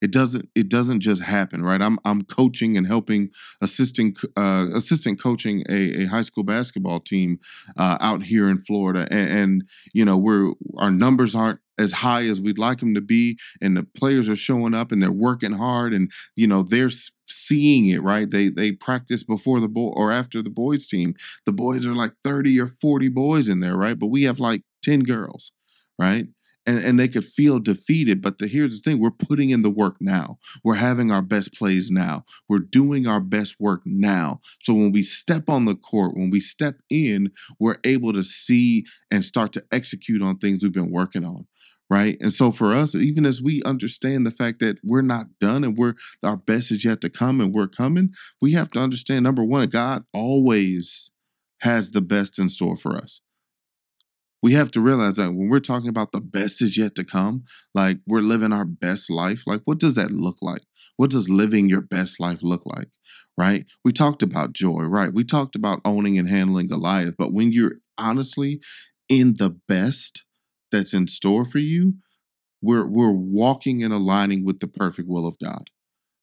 It 0.00 0.12
doesn't 0.12 0.48
it 0.54 0.68
doesn't 0.68 1.00
just 1.00 1.22
happen, 1.22 1.62
right? 1.62 1.80
I'm 1.82 1.98
I'm 2.04 2.22
coaching 2.22 2.76
and 2.76 2.86
helping 2.86 3.30
assisting 3.60 4.16
uh, 4.36 4.66
assistant 4.74 5.20
coaching 5.20 5.64
a, 5.68 6.02
a 6.02 6.04
high 6.06 6.22
school 6.22 6.44
basketball 6.44 7.00
team 7.00 7.38
uh, 7.76 7.98
out 8.00 8.22
here 8.24 8.48
in 8.48 8.58
Florida. 8.58 9.08
And, 9.10 9.30
and 9.30 9.68
you 9.92 10.04
know, 10.04 10.16
we're 10.16 10.52
our 10.76 10.90
numbers 10.90 11.34
aren't 11.34 11.60
as 11.78 11.92
high 11.92 12.26
as 12.26 12.40
we'd 12.40 12.58
like 12.58 12.80
them 12.80 12.94
to 12.94 13.00
be 13.00 13.38
and 13.60 13.76
the 13.76 13.84
players 13.84 14.28
are 14.28 14.36
showing 14.36 14.74
up 14.74 14.90
and 14.90 15.00
they're 15.00 15.12
working 15.12 15.52
hard 15.52 15.94
and 15.94 16.10
you 16.34 16.46
know 16.46 16.62
they're 16.62 16.90
seeing 17.26 17.88
it 17.88 18.02
right? 18.02 18.30
They 18.30 18.48
they 18.48 18.72
practice 18.72 19.24
before 19.24 19.60
the 19.60 19.68
boy 19.68 19.90
or 19.94 20.12
after 20.12 20.42
the 20.42 20.50
boys 20.50 20.86
team. 20.86 21.14
The 21.44 21.52
boys 21.52 21.86
are 21.86 21.94
like 21.94 22.12
30 22.24 22.60
or 22.60 22.68
40 22.68 23.08
boys 23.08 23.48
in 23.48 23.60
there 23.60 23.76
right? 23.76 23.98
But 23.98 24.08
we 24.08 24.24
have 24.24 24.38
like 24.38 24.62
10 24.82 25.00
girls 25.00 25.52
right 25.98 26.28
and, 26.68 26.84
and 26.84 27.00
they 27.00 27.08
could 27.08 27.24
feel 27.24 27.58
defeated. 27.58 28.20
But 28.20 28.38
the, 28.38 28.46
here's 28.46 28.74
the 28.74 28.90
thing 28.90 29.00
we're 29.00 29.10
putting 29.10 29.48
in 29.48 29.62
the 29.62 29.70
work 29.70 29.96
now. 30.00 30.38
We're 30.62 30.74
having 30.74 31.10
our 31.10 31.22
best 31.22 31.54
plays 31.54 31.90
now. 31.90 32.24
We're 32.46 32.58
doing 32.58 33.06
our 33.06 33.20
best 33.20 33.56
work 33.58 33.80
now. 33.86 34.40
So 34.62 34.74
when 34.74 34.92
we 34.92 35.02
step 35.02 35.48
on 35.48 35.64
the 35.64 35.74
court, 35.74 36.14
when 36.14 36.28
we 36.28 36.40
step 36.40 36.76
in, 36.90 37.32
we're 37.58 37.78
able 37.84 38.12
to 38.12 38.22
see 38.22 38.84
and 39.10 39.24
start 39.24 39.54
to 39.54 39.64
execute 39.72 40.20
on 40.20 40.36
things 40.36 40.62
we've 40.62 40.70
been 40.70 40.92
working 40.92 41.24
on 41.24 41.46
right 41.90 42.18
and 42.20 42.34
so 42.34 42.52
for 42.52 42.74
us 42.74 42.94
even 42.94 43.24
as 43.24 43.40
we 43.40 43.62
understand 43.62 44.26
the 44.26 44.30
fact 44.30 44.58
that 44.58 44.76
we're 44.84 45.00
not 45.00 45.38
done 45.40 45.64
and 45.64 45.78
we're 45.78 45.94
our 46.22 46.36
best 46.36 46.70
is 46.70 46.84
yet 46.84 47.00
to 47.00 47.08
come 47.08 47.40
and 47.40 47.54
we're 47.54 47.66
coming 47.66 48.12
we 48.42 48.52
have 48.52 48.70
to 48.70 48.78
understand 48.78 49.24
number 49.24 49.42
one 49.42 49.66
god 49.68 50.04
always 50.12 51.10
has 51.60 51.92
the 51.92 52.02
best 52.02 52.38
in 52.38 52.50
store 52.50 52.76
for 52.76 52.94
us 52.94 53.22
we 54.42 54.52
have 54.52 54.70
to 54.72 54.80
realize 54.80 55.16
that 55.16 55.32
when 55.32 55.48
we're 55.48 55.60
talking 55.60 55.88
about 55.88 56.12
the 56.12 56.20
best 56.20 56.62
is 56.62 56.76
yet 56.76 56.94
to 56.94 57.04
come 57.04 57.44
like 57.74 57.98
we're 58.06 58.20
living 58.20 58.52
our 58.52 58.64
best 58.64 59.10
life 59.10 59.42
like 59.46 59.62
what 59.64 59.78
does 59.78 59.94
that 59.94 60.10
look 60.10 60.36
like? 60.40 60.62
What 60.96 61.10
does 61.10 61.28
living 61.28 61.68
your 61.68 61.80
best 61.80 62.20
life 62.20 62.42
look 62.42 62.62
like 62.66 62.88
right? 63.36 63.66
We 63.84 63.92
talked 63.92 64.22
about 64.22 64.52
joy 64.52 64.82
right? 64.82 65.12
We 65.12 65.24
talked 65.24 65.56
about 65.56 65.80
owning 65.84 66.18
and 66.18 66.28
handling 66.28 66.68
goliath 66.68 67.16
but 67.18 67.32
when 67.32 67.52
you're 67.52 67.76
honestly 67.96 68.60
in 69.08 69.34
the 69.34 69.50
best 69.68 70.24
that's 70.70 70.94
in 70.94 71.08
store 71.08 71.44
for 71.44 71.58
you, 71.58 71.94
we're 72.60 72.86
we're 72.86 73.10
walking 73.10 73.82
and 73.82 73.92
aligning 73.92 74.44
with 74.44 74.60
the 74.60 74.68
perfect 74.68 75.08
will 75.08 75.26
of 75.26 75.38
God. 75.38 75.70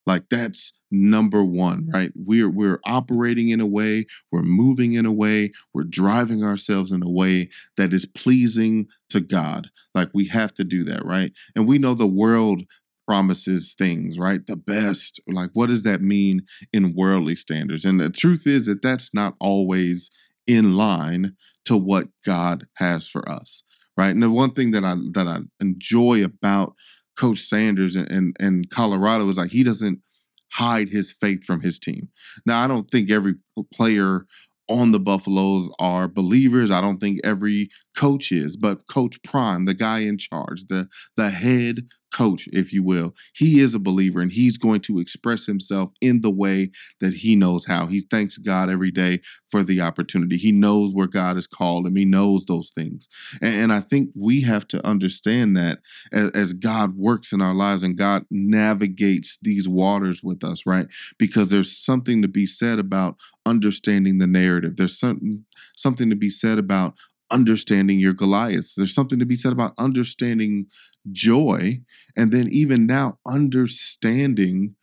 Like 0.06 0.28
that's 0.30 0.72
number 0.90 1.44
one, 1.44 1.88
right? 1.92 2.12
We're 2.14 2.50
we're 2.50 2.80
operating 2.84 3.48
in 3.48 3.60
a 3.60 3.66
way, 3.66 4.06
we're 4.30 4.42
moving 4.42 4.92
in 4.92 5.06
a 5.06 5.12
way, 5.12 5.52
we're 5.74 5.84
driving 5.84 6.44
ourselves 6.44 6.92
in 6.92 7.02
a 7.02 7.10
way 7.10 7.48
that 7.76 7.92
is 7.92 8.06
pleasing 8.06 8.86
to 9.10 9.20
God. 9.20 9.70
Like 9.94 10.10
we 10.14 10.28
have 10.28 10.54
to 10.54 10.64
do 10.64 10.84
that, 10.84 11.04
right? 11.04 11.32
And 11.54 11.66
we 11.66 11.78
know 11.78 11.94
the 11.94 12.06
world 12.06 12.62
promises 13.06 13.74
things, 13.76 14.18
right? 14.18 14.44
The 14.46 14.56
best. 14.56 15.20
Like 15.28 15.50
what 15.52 15.68
does 15.68 15.84
that 15.84 16.02
mean 16.02 16.44
in 16.72 16.94
worldly 16.94 17.36
standards? 17.36 17.84
And 17.84 18.00
the 18.00 18.10
truth 18.10 18.46
is 18.46 18.66
that 18.66 18.82
that's 18.82 19.14
not 19.14 19.34
always 19.40 20.10
in 20.46 20.74
line 20.74 21.36
to 21.64 21.76
what 21.76 22.08
God 22.24 22.66
has 22.76 23.08
for 23.08 23.28
us 23.28 23.62
right? 23.96 24.10
And 24.10 24.22
the 24.22 24.30
one 24.30 24.50
thing 24.50 24.72
that 24.72 24.84
I 24.84 24.94
that 25.12 25.26
I 25.26 25.40
enjoy 25.60 26.22
about 26.22 26.74
Coach 27.16 27.40
Sanders 27.40 27.96
and, 27.96 28.10
and, 28.10 28.36
and 28.38 28.70
Colorado 28.70 29.28
is 29.28 29.38
like 29.38 29.50
he 29.50 29.62
doesn't 29.62 30.00
hide 30.52 30.88
his 30.88 31.12
faith 31.12 31.44
from 31.44 31.60
his 31.60 31.78
team. 31.78 32.08
Now, 32.44 32.64
I 32.64 32.66
don't 32.66 32.90
think 32.90 33.10
every 33.10 33.34
player 33.72 34.26
on 34.68 34.92
the 34.92 35.00
Buffaloes 35.00 35.70
are 35.78 36.08
believers. 36.08 36.70
I 36.70 36.80
don't 36.80 36.98
think 36.98 37.20
every 37.22 37.70
coach 37.96 38.32
is, 38.32 38.56
but 38.56 38.86
Coach 38.88 39.22
Prime, 39.22 39.64
the 39.64 39.74
guy 39.74 40.00
in 40.00 40.18
charge, 40.18 40.64
the 40.68 40.88
the 41.16 41.30
head 41.30 41.86
coach, 42.16 42.48
if 42.52 42.72
you 42.72 42.82
will. 42.82 43.14
He 43.34 43.60
is 43.60 43.74
a 43.74 43.78
believer 43.78 44.20
and 44.20 44.32
he's 44.32 44.56
going 44.56 44.80
to 44.82 44.98
express 44.98 45.44
himself 45.44 45.92
in 46.00 46.22
the 46.22 46.30
way 46.30 46.70
that 47.00 47.14
he 47.14 47.36
knows 47.36 47.66
how. 47.66 47.86
He 47.86 48.00
thanks 48.00 48.38
God 48.38 48.70
every 48.70 48.90
day 48.90 49.20
for 49.50 49.62
the 49.62 49.82
opportunity. 49.82 50.38
He 50.38 50.50
knows 50.50 50.94
where 50.94 51.06
God 51.06 51.36
has 51.36 51.46
called 51.46 51.86
him, 51.86 51.96
he 51.96 52.04
knows 52.06 52.46
those 52.46 52.70
things. 52.70 53.08
And, 53.42 53.54
and 53.54 53.72
I 53.72 53.80
think 53.80 54.10
we 54.16 54.42
have 54.42 54.66
to 54.68 54.86
understand 54.86 55.56
that 55.56 55.80
as, 56.12 56.30
as 56.30 56.52
God 56.54 56.96
works 56.96 57.32
in 57.32 57.42
our 57.42 57.54
lives 57.54 57.82
and 57.82 57.98
God 57.98 58.24
navigates 58.30 59.38
these 59.42 59.68
waters 59.68 60.22
with 60.22 60.42
us, 60.42 60.64
right? 60.64 60.86
Because 61.18 61.50
there's 61.50 61.76
something 61.76 62.22
to 62.22 62.28
be 62.28 62.46
said 62.46 62.78
about 62.78 63.16
understanding 63.44 64.18
the 64.18 64.26
narrative. 64.26 64.76
There's 64.76 64.98
something 64.98 65.44
something 65.76 66.08
to 66.10 66.16
be 66.16 66.30
said 66.30 66.58
about 66.58 66.94
understanding 67.30 67.98
your 67.98 68.12
Goliaths. 68.12 68.74
There's 68.74 68.94
something 68.94 69.18
to 69.18 69.26
be 69.26 69.36
said 69.36 69.52
about 69.52 69.74
understanding 69.78 70.66
joy. 71.10 71.80
And 72.16 72.32
then 72.32 72.48
even 72.48 72.86
now, 72.86 73.18
understanding 73.26 74.76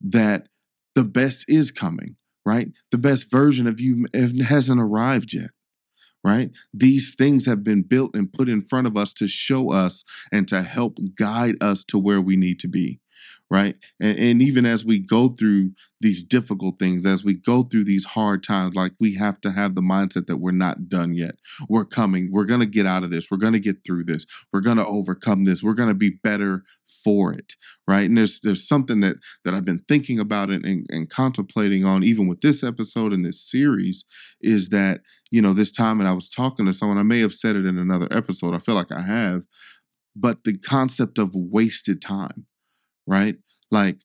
that 0.00 0.48
the 0.94 1.04
best 1.04 1.44
is 1.48 1.70
coming, 1.70 2.16
right? 2.44 2.68
The 2.90 2.98
best 2.98 3.30
version 3.30 3.66
of 3.66 3.80
you 3.80 4.06
hasn't 4.14 4.80
arrived 4.80 5.32
yet. 5.32 5.50
Right? 6.24 6.50
These 6.74 7.14
things 7.14 7.46
have 7.46 7.62
been 7.62 7.82
built 7.82 8.16
and 8.16 8.32
put 8.32 8.48
in 8.48 8.60
front 8.60 8.88
of 8.88 8.96
us 8.96 9.12
to 9.14 9.28
show 9.28 9.70
us 9.70 10.02
and 10.32 10.48
to 10.48 10.62
help 10.62 10.98
guide 11.16 11.54
us 11.60 11.84
to 11.84 12.00
where 12.00 12.20
we 12.20 12.34
need 12.34 12.58
to 12.60 12.68
be 12.68 12.98
right? 13.50 13.76
And, 14.00 14.18
and, 14.18 14.42
even 14.42 14.66
as 14.66 14.84
we 14.84 14.98
go 14.98 15.28
through 15.28 15.70
these 16.00 16.22
difficult 16.22 16.78
things, 16.78 17.06
as 17.06 17.24
we 17.24 17.34
go 17.34 17.62
through 17.62 17.84
these 17.84 18.04
hard 18.04 18.42
times, 18.42 18.74
like 18.74 18.92
we 18.98 19.14
have 19.14 19.40
to 19.42 19.52
have 19.52 19.74
the 19.74 19.82
mindset 19.82 20.26
that 20.26 20.38
we're 20.38 20.50
not 20.50 20.88
done 20.88 21.14
yet. 21.14 21.36
We're 21.68 21.84
coming. 21.84 22.30
We're 22.32 22.44
going 22.44 22.60
to 22.60 22.66
get 22.66 22.86
out 22.86 23.04
of 23.04 23.10
this. 23.10 23.30
We're 23.30 23.38
going 23.38 23.52
to 23.52 23.60
get 23.60 23.84
through 23.84 24.04
this. 24.04 24.26
We're 24.52 24.60
going 24.60 24.78
to 24.78 24.86
overcome 24.86 25.44
this. 25.44 25.62
We're 25.62 25.74
going 25.74 25.88
to 25.88 25.94
be 25.94 26.10
better 26.10 26.64
for 27.04 27.32
it, 27.32 27.54
right? 27.86 28.08
And 28.08 28.18
there's 28.18 28.40
there's 28.40 28.66
something 28.66 29.00
that 29.00 29.16
that 29.44 29.54
I've 29.54 29.64
been 29.64 29.84
thinking 29.86 30.18
about 30.18 30.50
and, 30.50 30.64
and, 30.64 30.86
and 30.90 31.08
contemplating 31.08 31.84
on, 31.84 32.02
even 32.02 32.26
with 32.26 32.40
this 32.40 32.64
episode 32.64 33.12
and 33.12 33.24
this 33.24 33.40
series, 33.40 34.04
is 34.40 34.70
that 34.70 35.02
you 35.30 35.40
know 35.40 35.52
this 35.52 35.70
time, 35.70 36.00
and 36.00 36.08
I 36.08 36.12
was 36.12 36.28
talking 36.28 36.66
to 36.66 36.74
someone. 36.74 36.98
I 36.98 37.04
may 37.04 37.20
have 37.20 37.34
said 37.34 37.54
it 37.54 37.64
in 37.64 37.78
another 37.78 38.08
episode. 38.10 38.54
I 38.54 38.58
feel 38.58 38.74
like 38.74 38.90
I 38.90 39.02
have, 39.02 39.42
but 40.16 40.42
the 40.42 40.58
concept 40.58 41.18
of 41.18 41.30
wasted 41.34 42.02
time 42.02 42.46
right? 43.06 43.36
Like 43.70 43.98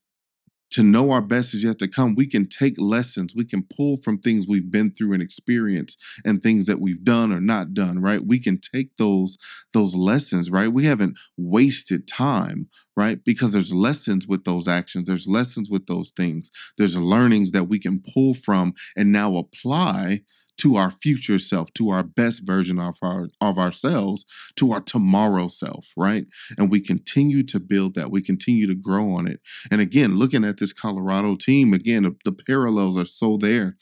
to 0.71 0.83
know 0.83 1.11
our 1.11 1.21
best 1.21 1.53
is 1.53 1.63
yet 1.63 1.79
to 1.79 1.87
come. 1.87 2.15
We 2.15 2.25
can 2.25 2.47
take 2.47 2.75
lessons. 2.79 3.35
We 3.35 3.45
can 3.45 3.63
pull 3.63 3.97
from 3.97 4.17
things 4.17 4.47
we've 4.47 4.71
been 4.71 4.91
through 4.91 5.13
and 5.13 5.21
experienced 5.21 6.01
and 6.25 6.41
things 6.41 6.65
that 6.65 6.79
we've 6.79 7.03
done 7.03 7.31
or 7.31 7.41
not 7.41 7.73
done, 7.73 8.01
right? 8.01 8.25
We 8.25 8.39
can 8.39 8.59
take 8.59 8.95
those 8.97 9.37
those 9.73 9.95
lessons, 9.95 10.49
right? 10.49 10.71
We 10.71 10.85
haven't 10.85 11.17
wasted 11.37 12.07
time, 12.07 12.69
right? 12.95 13.23
Because 13.23 13.51
there's 13.51 13.73
lessons 13.73 14.27
with 14.27 14.45
those 14.45 14.67
actions. 14.67 15.07
There's 15.07 15.27
lessons 15.27 15.69
with 15.69 15.87
those 15.87 16.11
things. 16.11 16.49
There's 16.77 16.97
learnings 16.97 17.51
that 17.51 17.65
we 17.65 17.77
can 17.77 18.01
pull 18.13 18.33
from 18.33 18.73
and 18.95 19.11
now 19.11 19.35
apply 19.35 20.21
to 20.61 20.75
our 20.75 20.91
future 20.91 21.39
self, 21.39 21.73
to 21.73 21.89
our 21.89 22.03
best 22.03 22.43
version 22.45 22.77
of 22.77 22.95
our 23.01 23.29
of 23.41 23.57
ourselves, 23.57 24.25
to 24.55 24.71
our 24.71 24.79
tomorrow 24.79 25.47
self, 25.47 25.87
right? 25.97 26.25
And 26.55 26.69
we 26.69 26.79
continue 26.79 27.41
to 27.43 27.59
build 27.59 27.95
that. 27.95 28.11
We 28.11 28.21
continue 28.21 28.67
to 28.67 28.75
grow 28.75 29.11
on 29.11 29.27
it. 29.27 29.39
And 29.71 29.81
again, 29.81 30.17
looking 30.17 30.45
at 30.45 30.57
this 30.57 30.71
Colorado 30.71 31.35
team, 31.35 31.73
again, 31.73 32.15
the, 32.23 32.31
parallels 32.31 32.95
are 32.95 33.05
so 33.05 33.37
there. 33.37 33.75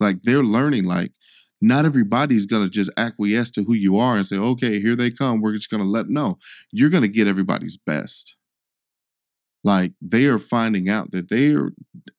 Like 0.00 0.22
they're 0.22 0.42
learning, 0.42 0.84
like 0.84 1.12
not 1.60 1.84
everybody's 1.84 2.46
going 2.46 2.64
to 2.64 2.70
just 2.70 2.90
acquiesce 2.96 3.50
to 3.52 3.62
who 3.62 3.74
you 3.74 3.96
are 3.96 4.16
and 4.16 4.26
say, 4.26 4.36
okay, 4.36 4.80
here 4.80 4.96
they 4.96 5.10
come. 5.10 5.40
We're 5.40 5.54
just 5.54 5.70
going 5.70 5.82
to 5.82 5.88
let, 5.88 6.08
no, 6.08 6.38
you're 6.72 6.90
going 6.90 7.02
to 7.02 7.08
get 7.08 7.28
everybody's 7.28 7.76
best. 7.76 8.36
Like 9.62 9.92
they 10.02 10.26
are 10.26 10.38
finding 10.38 10.88
out 10.88 11.12
that 11.12 11.28
they 11.28 11.54
are 11.54 11.72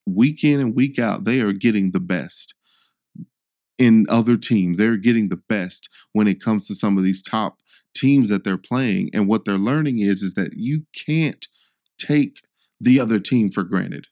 week 0.06 0.44
in 0.44 0.60
and 0.60 0.76
week 0.76 0.98
out, 0.98 1.26
they 1.26 1.42
are 1.42 1.54
getting 1.54 1.92
the 1.92 2.00
best 2.00 2.55
in 3.78 4.06
other 4.10 4.38
teams. 4.38 4.78
They're 4.78 4.98
getting 4.98 5.30
the 5.30 5.42
best 5.50 5.90
when 6.14 6.28
it 6.28 6.42
comes 6.42 6.68
to 6.68 6.76
some 6.76 6.98
of 6.98 7.04
these 7.04 7.22
top 7.22 7.58
teams 7.96 8.30
that 8.30 8.44
they're 8.44 8.58
playing. 8.58 9.10
And 9.14 9.28
what 9.28 9.46
they're 9.46 9.58
learning 9.58 10.00
is 10.00 10.22
is 10.22 10.34
that 10.36 10.54
you 10.56 10.86
can't 11.06 11.46
take 11.98 12.40
the 12.80 13.00
other 13.00 13.20
team 13.20 13.52
for 13.52 13.64
granted, 13.64 14.08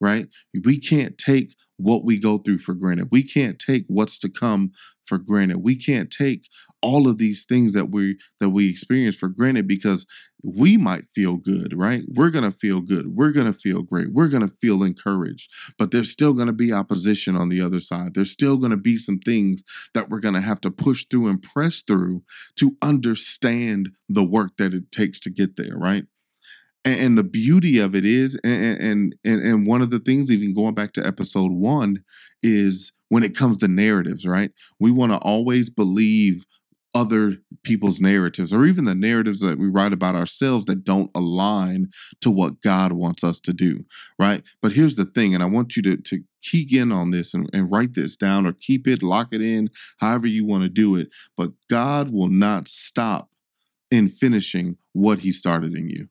right? 0.00 0.28
We 0.64 0.78
can't 0.78 1.18
take 1.18 1.54
what 1.76 2.04
we 2.04 2.18
go 2.18 2.38
through 2.38 2.58
for 2.58 2.74
granted. 2.74 3.08
We 3.10 3.22
can't 3.22 3.58
take 3.58 3.84
what's 3.88 4.18
to 4.20 4.28
come 4.28 4.72
for 5.04 5.18
granted. 5.18 5.58
We 5.58 5.76
can't 5.76 6.10
take 6.10 6.48
all 6.80 7.08
of 7.08 7.18
these 7.18 7.44
things 7.44 7.72
that 7.72 7.90
we 7.90 8.18
that 8.40 8.50
we 8.50 8.70
experience 8.70 9.16
for 9.16 9.28
granted 9.28 9.68
because 9.68 10.06
we 10.46 10.76
might 10.76 11.08
feel 11.08 11.36
good, 11.36 11.76
right? 11.76 12.04
We're 12.06 12.30
going 12.30 12.44
to 12.44 12.56
feel 12.56 12.80
good. 12.80 13.16
We're 13.16 13.32
going 13.32 13.52
to 13.52 13.58
feel 13.58 13.82
great. 13.82 14.12
We're 14.12 14.28
going 14.28 14.48
to 14.48 14.54
feel 14.54 14.84
encouraged. 14.84 15.52
But 15.76 15.90
there's 15.90 16.10
still 16.10 16.34
going 16.34 16.46
to 16.46 16.52
be 16.52 16.72
opposition 16.72 17.34
on 17.36 17.48
the 17.48 17.60
other 17.60 17.80
side. 17.80 18.14
There's 18.14 18.30
still 18.30 18.56
going 18.56 18.70
to 18.70 18.76
be 18.76 18.96
some 18.96 19.18
things 19.18 19.64
that 19.92 20.08
we're 20.08 20.20
going 20.20 20.34
to 20.34 20.40
have 20.40 20.60
to 20.60 20.70
push 20.70 21.04
through 21.04 21.26
and 21.26 21.42
press 21.42 21.82
through 21.82 22.22
to 22.60 22.76
understand 22.80 23.90
the 24.08 24.22
work 24.22 24.56
that 24.58 24.72
it 24.72 24.92
takes 24.92 25.18
to 25.20 25.30
get 25.30 25.56
there, 25.56 25.76
right? 25.76 26.04
And, 26.84 27.00
and 27.00 27.18
the 27.18 27.24
beauty 27.24 27.80
of 27.80 27.96
it 27.96 28.04
is, 28.04 28.38
and, 28.44 28.80
and 28.80 29.14
and 29.24 29.42
and 29.42 29.66
one 29.66 29.82
of 29.82 29.90
the 29.90 29.98
things, 29.98 30.30
even 30.30 30.54
going 30.54 30.74
back 30.74 30.92
to 30.92 31.04
episode 31.04 31.50
one, 31.50 32.04
is 32.44 32.92
when 33.08 33.24
it 33.24 33.36
comes 33.36 33.56
to 33.58 33.68
narratives, 33.68 34.24
right? 34.24 34.52
We 34.78 34.92
want 34.92 35.10
to 35.10 35.18
always 35.18 35.70
believe 35.70 36.44
other 36.96 37.36
people's 37.62 38.00
narratives 38.00 38.54
or 38.54 38.64
even 38.64 38.86
the 38.86 38.94
narratives 38.94 39.40
that 39.40 39.58
we 39.58 39.68
write 39.68 39.92
about 39.92 40.14
ourselves 40.14 40.64
that 40.64 40.82
don't 40.82 41.10
align 41.14 41.88
to 42.22 42.30
what 42.30 42.62
God 42.62 42.92
wants 42.92 43.22
us 43.22 43.38
to 43.40 43.52
do, 43.52 43.84
right? 44.18 44.42
But 44.62 44.72
here's 44.72 44.96
the 44.96 45.04
thing, 45.04 45.34
and 45.34 45.42
I 45.42 45.46
want 45.46 45.76
you 45.76 45.82
to, 45.82 45.98
to 45.98 46.22
key 46.42 46.66
in 46.70 46.92
on 46.92 47.10
this 47.10 47.34
and, 47.34 47.50
and 47.52 47.70
write 47.70 47.92
this 47.92 48.16
down 48.16 48.46
or 48.46 48.52
keep 48.52 48.88
it, 48.88 49.02
lock 49.02 49.28
it 49.32 49.42
in, 49.42 49.68
however 49.98 50.26
you 50.26 50.46
want 50.46 50.62
to 50.62 50.70
do 50.70 50.96
it. 50.96 51.08
But 51.36 51.52
God 51.68 52.10
will 52.10 52.28
not 52.28 52.66
stop 52.66 53.28
in 53.90 54.08
finishing 54.08 54.78
what 54.94 55.18
He 55.18 55.32
started 55.32 55.74
in 55.74 55.88
you. 55.88 56.08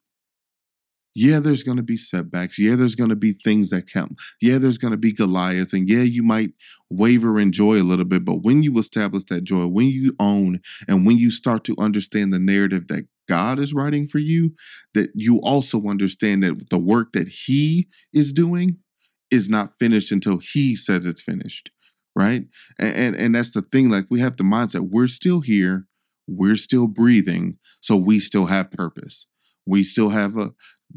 Yeah, 1.17 1.39
there's 1.39 1.63
going 1.63 1.77
to 1.77 1.83
be 1.83 1.95
setbacks. 1.95 2.59
Yeah, 2.59 2.75
there's 2.75 2.95
going 2.95 3.09
to 3.09 3.15
be 3.15 3.31
things 3.31 3.69
that 3.69 3.89
come. 3.91 4.17
Yeah, 4.41 4.57
there's 4.57 4.77
going 4.77 4.91
to 4.91 4.97
be 4.97 5.13
Goliaths. 5.13 5.71
And 5.71 5.87
yeah, 5.87 6.01
you 6.01 6.21
might 6.21 6.51
waver 6.89 7.39
in 7.39 7.53
joy 7.53 7.81
a 7.81 7.83
little 7.83 8.03
bit. 8.03 8.25
But 8.25 8.43
when 8.43 8.63
you 8.63 8.77
establish 8.77 9.23
that 9.25 9.45
joy, 9.45 9.65
when 9.67 9.87
you 9.87 10.13
own 10.19 10.59
and 10.89 11.05
when 11.05 11.17
you 11.17 11.31
start 11.31 11.63
to 11.65 11.75
understand 11.79 12.33
the 12.33 12.39
narrative 12.39 12.89
that 12.89 13.07
God 13.29 13.59
is 13.59 13.73
writing 13.73 14.07
for 14.07 14.19
you, 14.19 14.55
that 14.93 15.09
you 15.15 15.39
also 15.39 15.87
understand 15.87 16.43
that 16.43 16.69
the 16.69 16.77
work 16.77 17.13
that 17.13 17.29
He 17.45 17.87
is 18.13 18.33
doing 18.33 18.79
is 19.31 19.47
not 19.47 19.77
finished 19.79 20.11
until 20.11 20.39
He 20.39 20.75
says 20.75 21.05
it's 21.05 21.21
finished. 21.21 21.71
Right. 22.13 22.43
And, 22.77 22.95
and, 22.95 23.15
and 23.15 23.35
that's 23.35 23.51
the 23.51 23.61
thing. 23.61 23.89
Like 23.89 24.07
we 24.09 24.19
have 24.19 24.35
the 24.35 24.43
mindset 24.43 24.89
we're 24.91 25.07
still 25.07 25.39
here, 25.39 25.87
we're 26.27 26.57
still 26.57 26.87
breathing, 26.87 27.57
so 27.79 27.95
we 27.95 28.19
still 28.19 28.47
have 28.47 28.69
purpose 28.71 29.27
we 29.65 29.83
still 29.83 30.09
have 30.09 30.37
a 30.37 30.51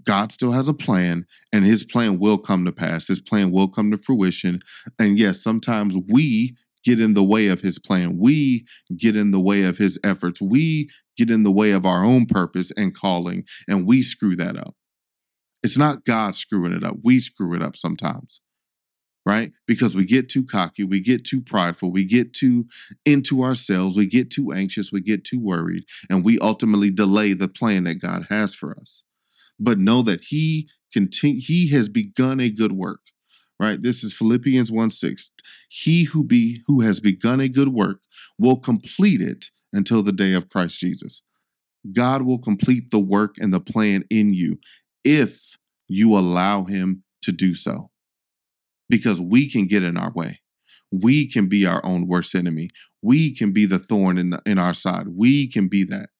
God 0.04 0.30
still 0.30 0.52
has 0.52 0.68
a 0.68 0.74
plan 0.74 1.26
and 1.52 1.64
his 1.64 1.82
plan 1.82 2.18
will 2.18 2.38
come 2.38 2.64
to 2.64 2.72
pass. 2.72 3.08
His 3.08 3.20
plan 3.20 3.50
will 3.50 3.68
come 3.68 3.90
to 3.90 3.98
fruition. 3.98 4.60
And 4.98 5.18
yes, 5.18 5.42
sometimes 5.42 5.96
we 6.08 6.56
get 6.84 7.00
in 7.00 7.14
the 7.14 7.24
way 7.24 7.48
of 7.48 7.62
his 7.62 7.78
plan. 7.78 8.18
We 8.18 8.66
get 8.96 9.16
in 9.16 9.30
the 9.30 9.40
way 9.40 9.64
of 9.64 9.78
his 9.78 9.98
efforts. 10.04 10.40
We 10.40 10.90
get 11.16 11.30
in 11.30 11.42
the 11.42 11.50
way 11.50 11.72
of 11.72 11.84
our 11.84 12.04
own 12.04 12.26
purpose 12.26 12.70
and 12.76 12.94
calling 12.94 13.44
and 13.66 13.86
we 13.86 14.02
screw 14.02 14.36
that 14.36 14.56
up. 14.56 14.74
It's 15.62 15.78
not 15.78 16.04
God 16.04 16.36
screwing 16.36 16.72
it 16.72 16.84
up. 16.84 16.98
We 17.02 17.20
screw 17.20 17.54
it 17.54 17.62
up 17.62 17.76
sometimes 17.76 18.40
right? 19.28 19.52
Because 19.66 19.94
we 19.94 20.06
get 20.06 20.30
too 20.30 20.42
cocky, 20.42 20.84
we 20.84 21.00
get 21.00 21.22
too 21.22 21.42
prideful, 21.42 21.92
we 21.92 22.06
get 22.06 22.32
too 22.32 22.66
into 23.04 23.42
ourselves, 23.42 23.94
we 23.94 24.06
get 24.06 24.30
too 24.30 24.52
anxious, 24.52 24.90
we 24.90 25.02
get 25.02 25.22
too 25.22 25.38
worried, 25.38 25.84
and 26.08 26.24
we 26.24 26.38
ultimately 26.38 26.90
delay 26.90 27.34
the 27.34 27.46
plan 27.46 27.84
that 27.84 27.96
God 27.96 28.28
has 28.30 28.54
for 28.54 28.74
us. 28.80 29.02
But 29.60 29.78
know 29.78 30.00
that 30.00 30.24
He 30.30 30.70
continue 30.94 31.42
He 31.42 31.68
has 31.72 31.90
begun 31.90 32.40
a 32.40 32.48
good 32.48 32.72
work. 32.72 33.00
Right? 33.60 33.82
This 33.82 34.02
is 34.02 34.14
Philippians 34.14 34.72
1 34.72 34.90
6. 34.90 35.30
He 35.68 36.04
who 36.04 36.24
be 36.24 36.62
who 36.66 36.80
has 36.80 36.98
begun 36.98 37.38
a 37.38 37.50
good 37.50 37.68
work 37.68 38.00
will 38.38 38.56
complete 38.56 39.20
it 39.20 39.50
until 39.74 40.02
the 40.02 40.12
day 40.12 40.32
of 40.32 40.48
Christ 40.48 40.78
Jesus. 40.78 41.20
God 41.92 42.22
will 42.22 42.38
complete 42.38 42.90
the 42.90 42.98
work 42.98 43.34
and 43.38 43.52
the 43.52 43.60
plan 43.60 44.04
in 44.08 44.32
you 44.32 44.58
if 45.04 45.58
you 45.86 46.16
allow 46.16 46.64
him 46.64 47.02
to 47.20 47.30
do 47.30 47.54
so 47.54 47.90
because 48.88 49.20
we 49.20 49.50
can 49.50 49.66
get 49.66 49.82
in 49.82 49.96
our 49.96 50.12
way. 50.12 50.40
We 50.90 51.30
can 51.30 51.48
be 51.48 51.66
our 51.66 51.84
own 51.84 52.06
worst 52.06 52.34
enemy. 52.34 52.70
We 53.02 53.34
can 53.34 53.52
be 53.52 53.66
the 53.66 53.78
thorn 53.78 54.18
in, 54.18 54.38
in 54.46 54.58
our 54.58 54.74
side. 54.74 55.08
We 55.08 55.46
can 55.46 55.68
be 55.68 55.84
that. 55.84 56.10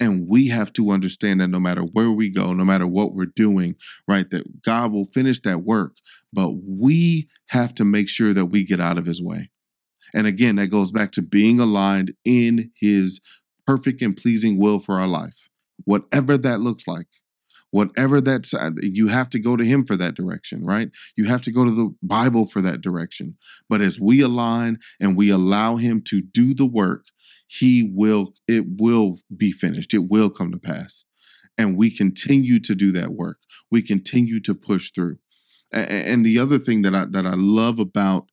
And 0.00 0.28
we 0.28 0.48
have 0.48 0.72
to 0.74 0.90
understand 0.90 1.40
that 1.40 1.48
no 1.48 1.60
matter 1.60 1.82
where 1.82 2.10
we 2.10 2.28
go, 2.28 2.52
no 2.52 2.64
matter 2.64 2.86
what 2.86 3.14
we're 3.14 3.26
doing, 3.26 3.76
right, 4.06 4.28
that 4.30 4.62
God 4.62 4.92
will 4.92 5.04
finish 5.04 5.40
that 5.40 5.62
work. 5.62 5.96
But 6.32 6.50
we 6.66 7.28
have 7.46 7.74
to 7.76 7.84
make 7.84 8.08
sure 8.08 8.34
that 8.34 8.46
we 8.46 8.64
get 8.64 8.80
out 8.80 8.98
of 8.98 9.06
his 9.06 9.22
way. 9.22 9.50
And 10.12 10.26
again, 10.26 10.56
that 10.56 10.66
goes 10.66 10.90
back 10.90 11.12
to 11.12 11.22
being 11.22 11.60
aligned 11.60 12.14
in 12.24 12.72
his 12.76 13.20
perfect 13.66 14.02
and 14.02 14.16
pleasing 14.16 14.58
will 14.58 14.80
for 14.80 14.98
our 15.00 15.08
life, 15.08 15.48
whatever 15.84 16.36
that 16.36 16.60
looks 16.60 16.86
like 16.86 17.06
whatever 17.74 18.20
that's 18.20 18.54
uh, 18.54 18.70
you 18.80 19.08
have 19.08 19.28
to 19.28 19.40
go 19.40 19.56
to 19.56 19.64
him 19.64 19.84
for 19.84 19.96
that 19.96 20.14
direction 20.14 20.64
right? 20.64 20.90
You 21.16 21.24
have 21.24 21.42
to 21.42 21.50
go 21.50 21.64
to 21.64 21.72
the 21.72 21.92
bible 22.02 22.46
for 22.46 22.60
that 22.60 22.80
direction. 22.80 23.36
But 23.68 23.80
as 23.80 23.98
we 23.98 24.20
align 24.20 24.78
and 25.00 25.16
we 25.16 25.28
allow 25.28 25.74
him 25.74 26.00
to 26.02 26.22
do 26.22 26.54
the 26.54 26.66
work 26.66 27.06
he 27.48 27.82
will 27.82 28.32
it 28.46 28.64
will 28.78 29.18
be 29.36 29.50
finished. 29.50 29.92
It 29.92 30.08
will 30.08 30.30
come 30.30 30.52
to 30.52 30.58
pass. 30.58 31.04
And 31.58 31.76
we 31.76 31.90
continue 31.90 32.60
to 32.60 32.76
do 32.76 32.92
that 32.92 33.12
work. 33.12 33.38
We 33.72 33.82
continue 33.82 34.38
to 34.40 34.54
push 34.54 34.92
through. 34.92 35.18
And 35.72 36.24
the 36.24 36.38
other 36.38 36.58
thing 36.58 36.82
that 36.82 36.94
i 36.94 37.04
that 37.06 37.26
i 37.26 37.34
love 37.34 37.80
about 37.80 38.30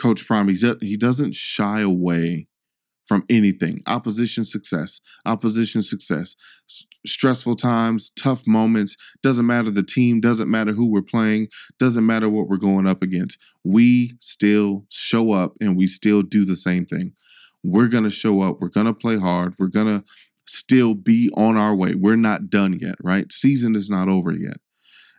coach 0.00 0.24
prime 0.24 0.48
he's 0.48 0.60
that 0.60 0.80
he 0.80 0.96
doesn't 0.96 1.34
shy 1.34 1.80
away 1.80 2.46
from 3.10 3.24
anything. 3.28 3.82
Opposition 3.88 4.44
success 4.44 5.00
opposition 5.26 5.82
success. 5.82 6.36
Stressful 7.04 7.56
times 7.56 8.10
tough 8.10 8.46
moments 8.46 8.96
doesn't 9.20 9.46
matter 9.46 9.68
the 9.72 9.82
team 9.82 10.20
doesn't 10.20 10.48
matter 10.48 10.74
who 10.74 10.88
we're 10.88 11.02
playing 11.02 11.48
doesn't 11.80 12.06
matter 12.06 12.28
what 12.28 12.46
we're 12.46 12.56
going 12.56 12.86
up 12.86 13.02
against. 13.02 13.36
We 13.64 14.12
still 14.20 14.86
show 14.90 15.32
up 15.32 15.54
and 15.60 15.76
we 15.76 15.88
still 15.88 16.22
do 16.22 16.44
the 16.44 16.54
same 16.54 16.86
thing. 16.86 17.14
We're 17.64 17.88
going 17.88 18.04
to 18.04 18.10
show 18.10 18.42
up 18.42 18.60
we're 18.60 18.68
going 18.68 18.86
to 18.86 18.94
play 18.94 19.18
hard 19.18 19.56
we're 19.58 19.66
going 19.66 19.88
to 19.88 20.04
still 20.46 20.94
be 20.94 21.32
on 21.36 21.56
our 21.56 21.74
way. 21.74 21.96
We're 21.96 22.14
not 22.14 22.48
done 22.48 22.78
yet 22.78 22.94
right? 23.02 23.32
Season 23.32 23.74
is 23.74 23.90
not 23.90 24.08
over 24.08 24.30
yet 24.30 24.58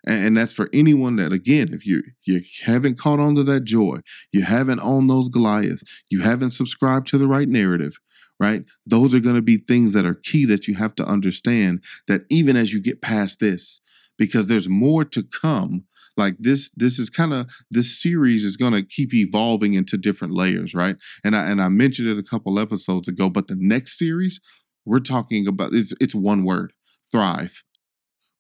and, 0.08 0.36
that's 0.36 0.54
for 0.54 0.70
anyone 0.74 1.18
that, 1.18 1.32
again, 1.32 1.70
if 1.72 1.86
you 1.86 2.04
you 2.26 2.42
haven't 2.64 2.98
caught 2.98 3.20
on 3.20 3.36
to 3.36 3.44
that 3.44 3.64
joy, 3.64 4.00
you 4.32 4.44
haven't 4.44 4.80
owned 4.80 5.10
those 5.10 5.30
Goliath, 5.30 5.84
you 6.10 6.22
haven't 6.22 6.52
subscribed 6.52 7.08
to 7.08 7.18
the 7.18 7.28
right 7.28 7.48
narrative, 7.48 7.98
right? 8.40 8.64
Those 8.86 9.14
are 9.14 9.20
going 9.20 9.36
to 9.36 9.42
be 9.42 9.58
things 9.58 9.94
that 9.94 10.06
are 10.06 10.16
key 10.16 10.46
that 10.46 10.68
you 10.68 10.76
have 10.76 10.96
to 10.96 11.06
understand. 11.06 11.84
That 12.08 12.22
even 12.30 12.56
as 12.56 12.74
you 12.74 12.82
get 12.82 13.02
past 13.02 13.40
this, 13.40 13.82
because 14.18 14.48
there's 14.48 14.70
more 14.70 15.04
to 15.06 15.24
come 15.24 15.86
like 16.18 16.36
this 16.40 16.70
this 16.76 17.00
is 17.00 17.10
kind 17.10 17.34
of 17.34 17.50
this 17.70 18.00
series 18.00 18.44
is 18.44 18.58
going 18.58 18.74
to 18.74 18.84
keep 18.84 19.14
evolving 19.14 19.74
into 19.74 19.98
different 19.98 20.34
layers 20.34 20.76
right 20.76 20.98
and 21.24 21.36
i 21.36 21.50
and 21.50 21.62
i 21.62 21.68
mentioned 21.68 22.08
it 22.08 22.18
a 22.18 22.24
couple 22.24 22.60
episodes 22.60 23.08
ago 23.08 23.30
but 23.30 23.48
the 23.48 23.56
next 23.58 23.98
series 23.98 24.40
we're 24.86 25.00
talking 25.00 25.48
about 25.48 25.74
it's 25.74 25.94
it's 26.00 26.14
one 26.14 26.44
word 26.44 26.74
thrive 27.10 27.64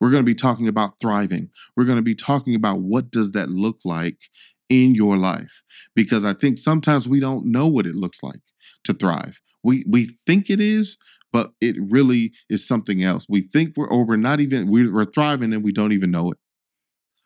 we're 0.01 0.09
going 0.09 0.23
to 0.23 0.29
be 0.29 0.35
talking 0.35 0.67
about 0.67 0.99
thriving. 0.99 1.49
We're 1.77 1.85
going 1.85 1.99
to 1.99 2.03
be 2.03 2.15
talking 2.15 2.55
about 2.55 2.81
what 2.81 3.11
does 3.11 3.31
that 3.31 3.49
look 3.49 3.77
like 3.85 4.17
in 4.67 4.95
your 4.95 5.15
life 5.15 5.61
because 5.95 6.25
I 6.25 6.33
think 6.33 6.57
sometimes 6.57 7.07
we 7.07 7.19
don't 7.19 7.45
know 7.45 7.67
what 7.67 7.85
it 7.85 7.95
looks 7.95 8.23
like 8.23 8.41
to 8.85 8.93
thrive. 8.93 9.39
We 9.63 9.85
we 9.87 10.09
think 10.25 10.49
it 10.49 10.59
is, 10.59 10.97
but 11.31 11.51
it 11.61 11.75
really 11.79 12.31
is 12.49 12.67
something 12.67 13.03
else. 13.03 13.27
We 13.29 13.41
think 13.41 13.73
we're 13.77 13.87
or 13.87 14.05
we're 14.05 14.15
not 14.15 14.39
even 14.39 14.69
we're, 14.69 14.91
we're 14.91 15.05
thriving 15.05 15.53
and 15.53 15.63
we 15.63 15.71
don't 15.71 15.91
even 15.91 16.09
know 16.09 16.31
it 16.31 16.37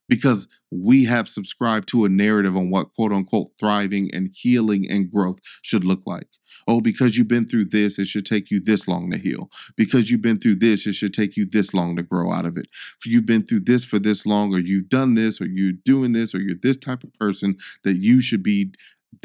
because 0.08 0.48
we 0.72 1.06
have 1.06 1.28
subscribed 1.28 1.88
to 1.90 2.06
a 2.06 2.10
narrative 2.10 2.56
on 2.56 2.70
what 2.70 2.92
quote 2.94 3.12
unquote 3.12 3.52
thriving 3.60 4.10
and 4.14 4.32
healing 4.34 4.86
and 4.90 5.12
growth 5.12 5.40
should 5.62 5.84
look 5.84 6.02
like. 6.06 6.28
Oh, 6.68 6.82
because 6.82 7.18
you've 7.18 7.28
been 7.28 7.46
through 7.46 7.66
this, 7.66 8.00
it 8.00 8.06
should 8.06 8.26
take 8.26 8.50
you 8.50 8.60
this 8.60 8.88
long 8.88 9.12
to 9.12 9.18
heal. 9.18 9.50
Because 9.76 10.10
you've 10.10 10.22
been 10.22 10.40
through 10.40 10.56
this, 10.56 10.88
it 10.88 10.94
should 10.94 11.14
take 11.14 11.38
you 11.38 11.46
this 11.46 11.74
long 11.74 11.96
to 11.96 12.04
grow 12.04 12.32
out 12.32 12.46
of 12.46 12.58
it. 12.58 12.68
If 12.98 13.06
you've 13.06 13.26
been 13.26 13.46
through 13.46 13.62
this 13.62 13.86
for 13.86 14.00
this 14.00 14.26
long, 14.26 14.54
or 14.54 14.60
you've 14.60 14.90
done 14.90 15.14
this, 15.14 15.40
or 15.40 15.46
you're 15.46 15.74
doing 15.74 16.14
this, 16.14 16.34
or 16.34 16.40
you're 16.40 16.58
this 16.60 16.78
type 16.78 17.04
of 17.04 17.14
person, 17.14 17.58
that 17.84 17.98
you 17.98 18.22
should 18.22 18.42
be 18.42 18.72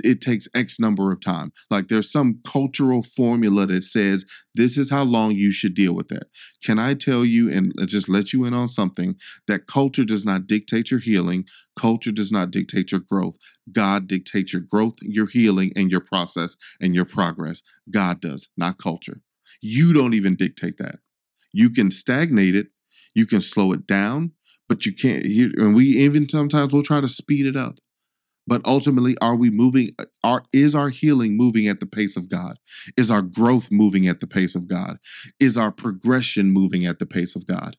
it 0.03 0.21
takes 0.21 0.49
X 0.55 0.79
number 0.79 1.13
of 1.13 1.21
time. 1.21 1.53
Like 1.71 1.89
there's 1.89 2.11
some 2.11 2.41
cultural 2.45 3.03
formula 3.03 3.67
that 3.67 3.85
says 3.85 4.25
this 4.55 4.77
is 4.77 4.91
how 4.91 5.03
long 5.03 5.33
you 5.33 5.53
should 5.53 5.75
deal 5.75 5.93
with 5.93 6.09
that. 6.09 6.25
Can 6.65 6.79
I 6.79 6.95
tell 6.95 7.25
you 7.25 7.51
and 7.51 7.73
just 7.87 8.09
let 8.09 8.33
you 8.33 8.45
in 8.45 8.55
on 8.55 8.69
something 8.69 9.17
that 9.47 9.67
culture 9.67 10.05
does 10.05 10.25
not 10.25 10.47
dictate 10.47 10.91
your 10.91 11.01
healing, 11.01 11.45
culture 11.79 12.13
does 12.13 12.33
not 12.33 12.51
dictate 12.51 12.93
your 12.93 13.01
growth. 13.01 13.37
God 13.73 14.07
dictates 14.07 14.53
your 14.53 14.63
growth, 14.63 14.97
your 15.03 15.27
healing, 15.27 15.73
and 15.77 15.91
your 15.91 16.01
process 16.01 16.57
and 16.81 16.95
your 16.95 17.05
progress. 17.05 17.63
God 17.91 18.21
does, 18.21 18.49
not 18.57 18.79
culture. 18.79 19.21
You 19.61 19.93
don't 19.93 20.15
even 20.15 20.37
dictate 20.37 20.79
that. 20.79 20.97
You 21.53 21.71
can 21.71 21.91
stagnate 21.91 22.55
it, 22.55 22.69
you 23.15 23.27
can 23.27 23.41
slow 23.41 23.73
it 23.73 23.87
down, 23.87 24.33
but 24.69 24.87
you 24.87 24.95
can't. 24.95 25.25
And 25.25 25.75
we 25.75 25.87
even 25.99 26.29
sometimes 26.29 26.73
we'll 26.73 26.83
try 26.83 27.01
to 27.01 27.09
speed 27.09 27.47
it 27.47 27.57
up 27.57 27.79
but 28.51 28.61
ultimately 28.67 29.17
are 29.23 29.37
we 29.37 29.49
moving 29.49 29.91
are 30.25 30.43
is 30.53 30.75
our 30.75 30.91
healing 30.91 31.37
moving 31.37 31.69
at 31.69 31.79
the 31.79 31.87
pace 31.87 32.17
of 32.17 32.29
god? 32.29 32.59
Is 32.97 33.11
our 33.11 33.23
growth 33.23 33.69
moving 33.71 34.09
at 34.09 34.19
the 34.19 34.27
pace 34.27 34.57
of 34.57 34.69
god? 34.69 34.99
Is 35.39 35.57
our 35.57 35.71
progression 35.71 36.51
moving 36.51 36.85
at 36.85 36.99
the 36.99 37.07
pace 37.07 37.37
of 37.37 37.47
god? 37.47 37.77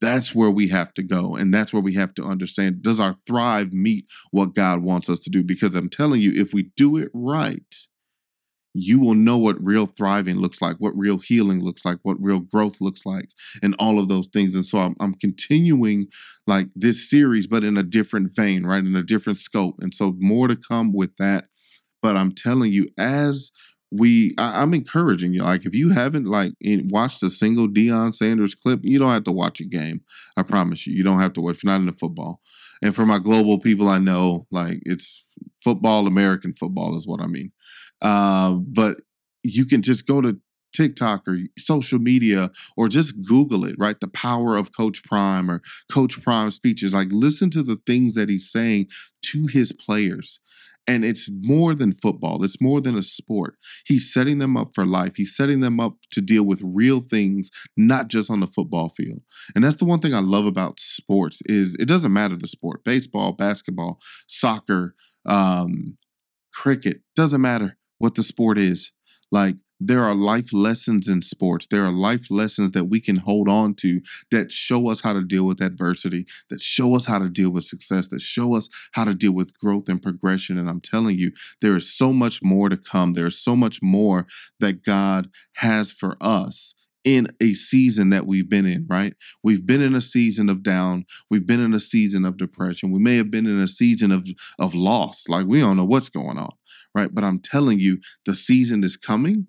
That's 0.00 0.34
where 0.34 0.50
we 0.50 0.68
have 0.68 0.94
to 0.94 1.02
go 1.02 1.36
and 1.36 1.52
that's 1.52 1.72
where 1.74 1.82
we 1.82 1.92
have 1.94 2.14
to 2.14 2.24
understand 2.24 2.82
does 2.82 2.98
our 2.98 3.16
thrive 3.26 3.72
meet 3.72 4.06
what 4.30 4.54
god 4.54 4.82
wants 4.82 5.10
us 5.10 5.20
to 5.20 5.30
do? 5.30 5.44
Because 5.44 5.76
i'm 5.76 5.90
telling 5.90 6.22
you 6.22 6.32
if 6.34 6.54
we 6.54 6.70
do 6.74 6.96
it 6.96 7.10
right 7.12 7.74
you 8.82 9.00
will 9.00 9.14
know 9.14 9.38
what 9.38 9.62
real 9.62 9.86
thriving 9.86 10.38
looks 10.38 10.60
like, 10.60 10.76
what 10.78 10.96
real 10.96 11.18
healing 11.18 11.62
looks 11.62 11.84
like, 11.84 11.98
what 12.02 12.20
real 12.20 12.40
growth 12.40 12.80
looks 12.80 13.04
like, 13.04 13.30
and 13.62 13.74
all 13.78 13.98
of 13.98 14.08
those 14.08 14.28
things. 14.28 14.54
And 14.54 14.64
so 14.64 14.78
I'm, 14.78 14.96
I'm 15.00 15.14
continuing 15.14 16.08
like 16.46 16.68
this 16.74 17.08
series, 17.08 17.46
but 17.46 17.64
in 17.64 17.76
a 17.76 17.82
different 17.82 18.34
vein, 18.34 18.64
right? 18.64 18.84
In 18.84 18.96
a 18.96 19.02
different 19.02 19.38
scope. 19.38 19.76
And 19.80 19.94
so 19.94 20.14
more 20.18 20.48
to 20.48 20.56
come 20.56 20.92
with 20.92 21.16
that. 21.18 21.46
But 22.00 22.16
I'm 22.16 22.32
telling 22.32 22.72
you, 22.72 22.88
as 22.96 23.50
we 23.90 24.34
I, 24.38 24.62
am 24.62 24.74
encouraging 24.74 25.32
you. 25.32 25.42
Like 25.42 25.64
if 25.64 25.74
you 25.74 25.90
haven't 25.90 26.26
like 26.26 26.52
watched 26.62 27.22
a 27.22 27.30
single 27.30 27.68
Deion 27.68 28.14
Sanders 28.14 28.54
clip, 28.54 28.80
you 28.82 28.98
don't 28.98 29.12
have 29.12 29.24
to 29.24 29.32
watch 29.32 29.60
a 29.60 29.64
game. 29.64 30.02
I 30.36 30.42
promise 30.42 30.86
you. 30.86 30.94
You 30.94 31.02
don't 31.02 31.20
have 31.20 31.32
to 31.34 31.40
watch 31.40 31.56
if 31.56 31.64
you're 31.64 31.72
not 31.72 31.80
into 31.80 31.98
football. 31.98 32.40
And 32.82 32.94
for 32.94 33.06
my 33.06 33.18
global 33.18 33.58
people 33.58 33.88
I 33.88 33.98
know, 33.98 34.46
like 34.50 34.80
it's 34.84 35.24
football, 35.64 36.06
American 36.06 36.52
football 36.52 36.96
is 36.96 37.06
what 37.06 37.20
I 37.20 37.26
mean. 37.26 37.52
Uh, 38.00 38.52
but 38.52 39.00
you 39.42 39.66
can 39.66 39.82
just 39.82 40.06
go 40.06 40.20
to 40.20 40.38
TikTok 40.74 41.26
or 41.26 41.38
social 41.58 41.98
media 41.98 42.50
or 42.76 42.88
just 42.88 43.24
Google 43.24 43.64
it, 43.64 43.74
right? 43.78 43.98
The 43.98 44.08
power 44.08 44.56
of 44.56 44.76
Coach 44.76 45.02
Prime 45.02 45.50
or 45.50 45.60
Coach 45.90 46.22
Prime 46.22 46.50
speeches. 46.50 46.94
Like, 46.94 47.08
listen 47.10 47.50
to 47.50 47.62
the 47.62 47.80
things 47.86 48.14
that 48.14 48.28
he's 48.28 48.50
saying 48.50 48.88
to 49.22 49.46
his 49.46 49.72
players. 49.72 50.38
And 50.88 51.04
it's 51.04 51.28
more 51.30 51.74
than 51.74 51.92
football. 51.92 52.42
It's 52.42 52.60
more 52.60 52.80
than 52.80 52.96
a 52.96 53.02
sport. 53.02 53.56
He's 53.86 54.12
setting 54.12 54.38
them 54.38 54.56
up 54.56 54.70
for 54.74 54.86
life. 54.86 55.16
He's 55.16 55.36
setting 55.36 55.60
them 55.60 55.78
up 55.78 55.96
to 56.12 56.22
deal 56.22 56.44
with 56.44 56.62
real 56.64 57.00
things, 57.00 57.50
not 57.76 58.08
just 58.08 58.30
on 58.30 58.40
the 58.40 58.46
football 58.46 58.88
field. 58.88 59.20
And 59.54 59.62
that's 59.62 59.76
the 59.76 59.84
one 59.84 60.00
thing 60.00 60.14
I 60.14 60.20
love 60.20 60.46
about 60.46 60.80
sports 60.80 61.40
is 61.44 61.76
it 61.78 61.86
doesn't 61.86 62.12
matter 62.12 62.36
the 62.36 62.48
sport, 62.48 62.84
baseball, 62.84 63.32
basketball, 63.32 63.98
soccer, 64.26 64.94
um, 65.26 65.98
cricket, 66.54 67.02
doesn't 67.14 67.40
matter 67.42 67.76
what 67.98 68.14
the 68.14 68.22
sport 68.22 68.58
is. 68.58 68.92
Like 69.30 69.56
there 69.80 70.02
are 70.02 70.14
life 70.14 70.52
lessons 70.52 71.08
in 71.08 71.22
sports. 71.22 71.66
There 71.66 71.84
are 71.84 71.92
life 71.92 72.30
lessons 72.30 72.72
that 72.72 72.86
we 72.86 73.00
can 73.00 73.16
hold 73.16 73.48
on 73.48 73.74
to 73.76 74.00
that 74.30 74.50
show 74.50 74.90
us 74.90 75.00
how 75.02 75.12
to 75.12 75.22
deal 75.22 75.44
with 75.44 75.60
adversity, 75.60 76.26
that 76.50 76.60
show 76.60 76.96
us 76.96 77.06
how 77.06 77.18
to 77.18 77.28
deal 77.28 77.50
with 77.50 77.64
success, 77.64 78.08
that 78.08 78.20
show 78.20 78.54
us 78.54 78.68
how 78.92 79.04
to 79.04 79.14
deal 79.14 79.32
with 79.32 79.56
growth 79.58 79.88
and 79.88 80.02
progression. 80.02 80.58
And 80.58 80.68
I'm 80.68 80.80
telling 80.80 81.18
you, 81.18 81.32
there 81.60 81.76
is 81.76 81.96
so 81.96 82.12
much 82.12 82.42
more 82.42 82.68
to 82.68 82.76
come. 82.76 83.12
There's 83.12 83.38
so 83.38 83.54
much 83.54 83.80
more 83.82 84.26
that 84.60 84.84
God 84.84 85.28
has 85.56 85.92
for 85.92 86.16
us 86.20 86.74
in 87.04 87.28
a 87.40 87.54
season 87.54 88.10
that 88.10 88.26
we've 88.26 88.48
been 88.48 88.66
in, 88.66 88.84
right? 88.88 89.14
We've 89.42 89.64
been 89.64 89.80
in 89.80 89.94
a 89.94 90.02
season 90.02 90.50
of 90.50 90.62
down. 90.62 91.06
We've 91.30 91.46
been 91.46 91.60
in 91.60 91.72
a 91.72 91.80
season 91.80 92.24
of 92.24 92.36
depression. 92.36 92.90
We 92.90 92.98
may 92.98 93.16
have 93.16 93.30
been 93.30 93.46
in 93.46 93.60
a 93.60 93.68
season 93.68 94.10
of, 94.12 94.28
of 94.58 94.74
loss. 94.74 95.24
Like 95.28 95.46
we 95.46 95.60
don't 95.60 95.76
know 95.76 95.84
what's 95.84 96.08
going 96.08 96.36
on, 96.36 96.50
right? 96.94 97.14
But 97.14 97.24
I'm 97.24 97.38
telling 97.38 97.78
you, 97.78 97.98
the 98.26 98.34
season 98.34 98.82
is 98.82 98.96
coming 98.96 99.46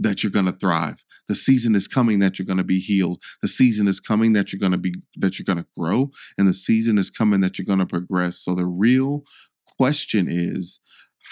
that 0.00 0.22
you're 0.22 0.32
going 0.32 0.46
to 0.46 0.52
thrive. 0.52 1.04
The 1.28 1.36
season 1.36 1.76
is 1.76 1.86
coming 1.86 2.18
that 2.20 2.38
you're 2.38 2.46
going 2.46 2.58
to 2.58 2.64
be 2.64 2.80
healed. 2.80 3.22
The 3.42 3.48
season 3.48 3.86
is 3.86 4.00
coming 4.00 4.32
that 4.32 4.52
you're 4.52 4.60
going 4.60 4.72
to 4.72 4.78
be 4.78 4.94
that 5.16 5.38
you're 5.38 5.44
going 5.44 5.64
to 5.64 5.70
grow 5.78 6.10
and 6.36 6.48
the 6.48 6.54
season 6.54 6.98
is 6.98 7.10
coming 7.10 7.40
that 7.42 7.58
you're 7.58 7.66
going 7.66 7.78
to 7.78 7.86
progress. 7.86 8.38
So 8.42 8.54
the 8.54 8.66
real 8.66 9.22
question 9.78 10.26
is 10.28 10.80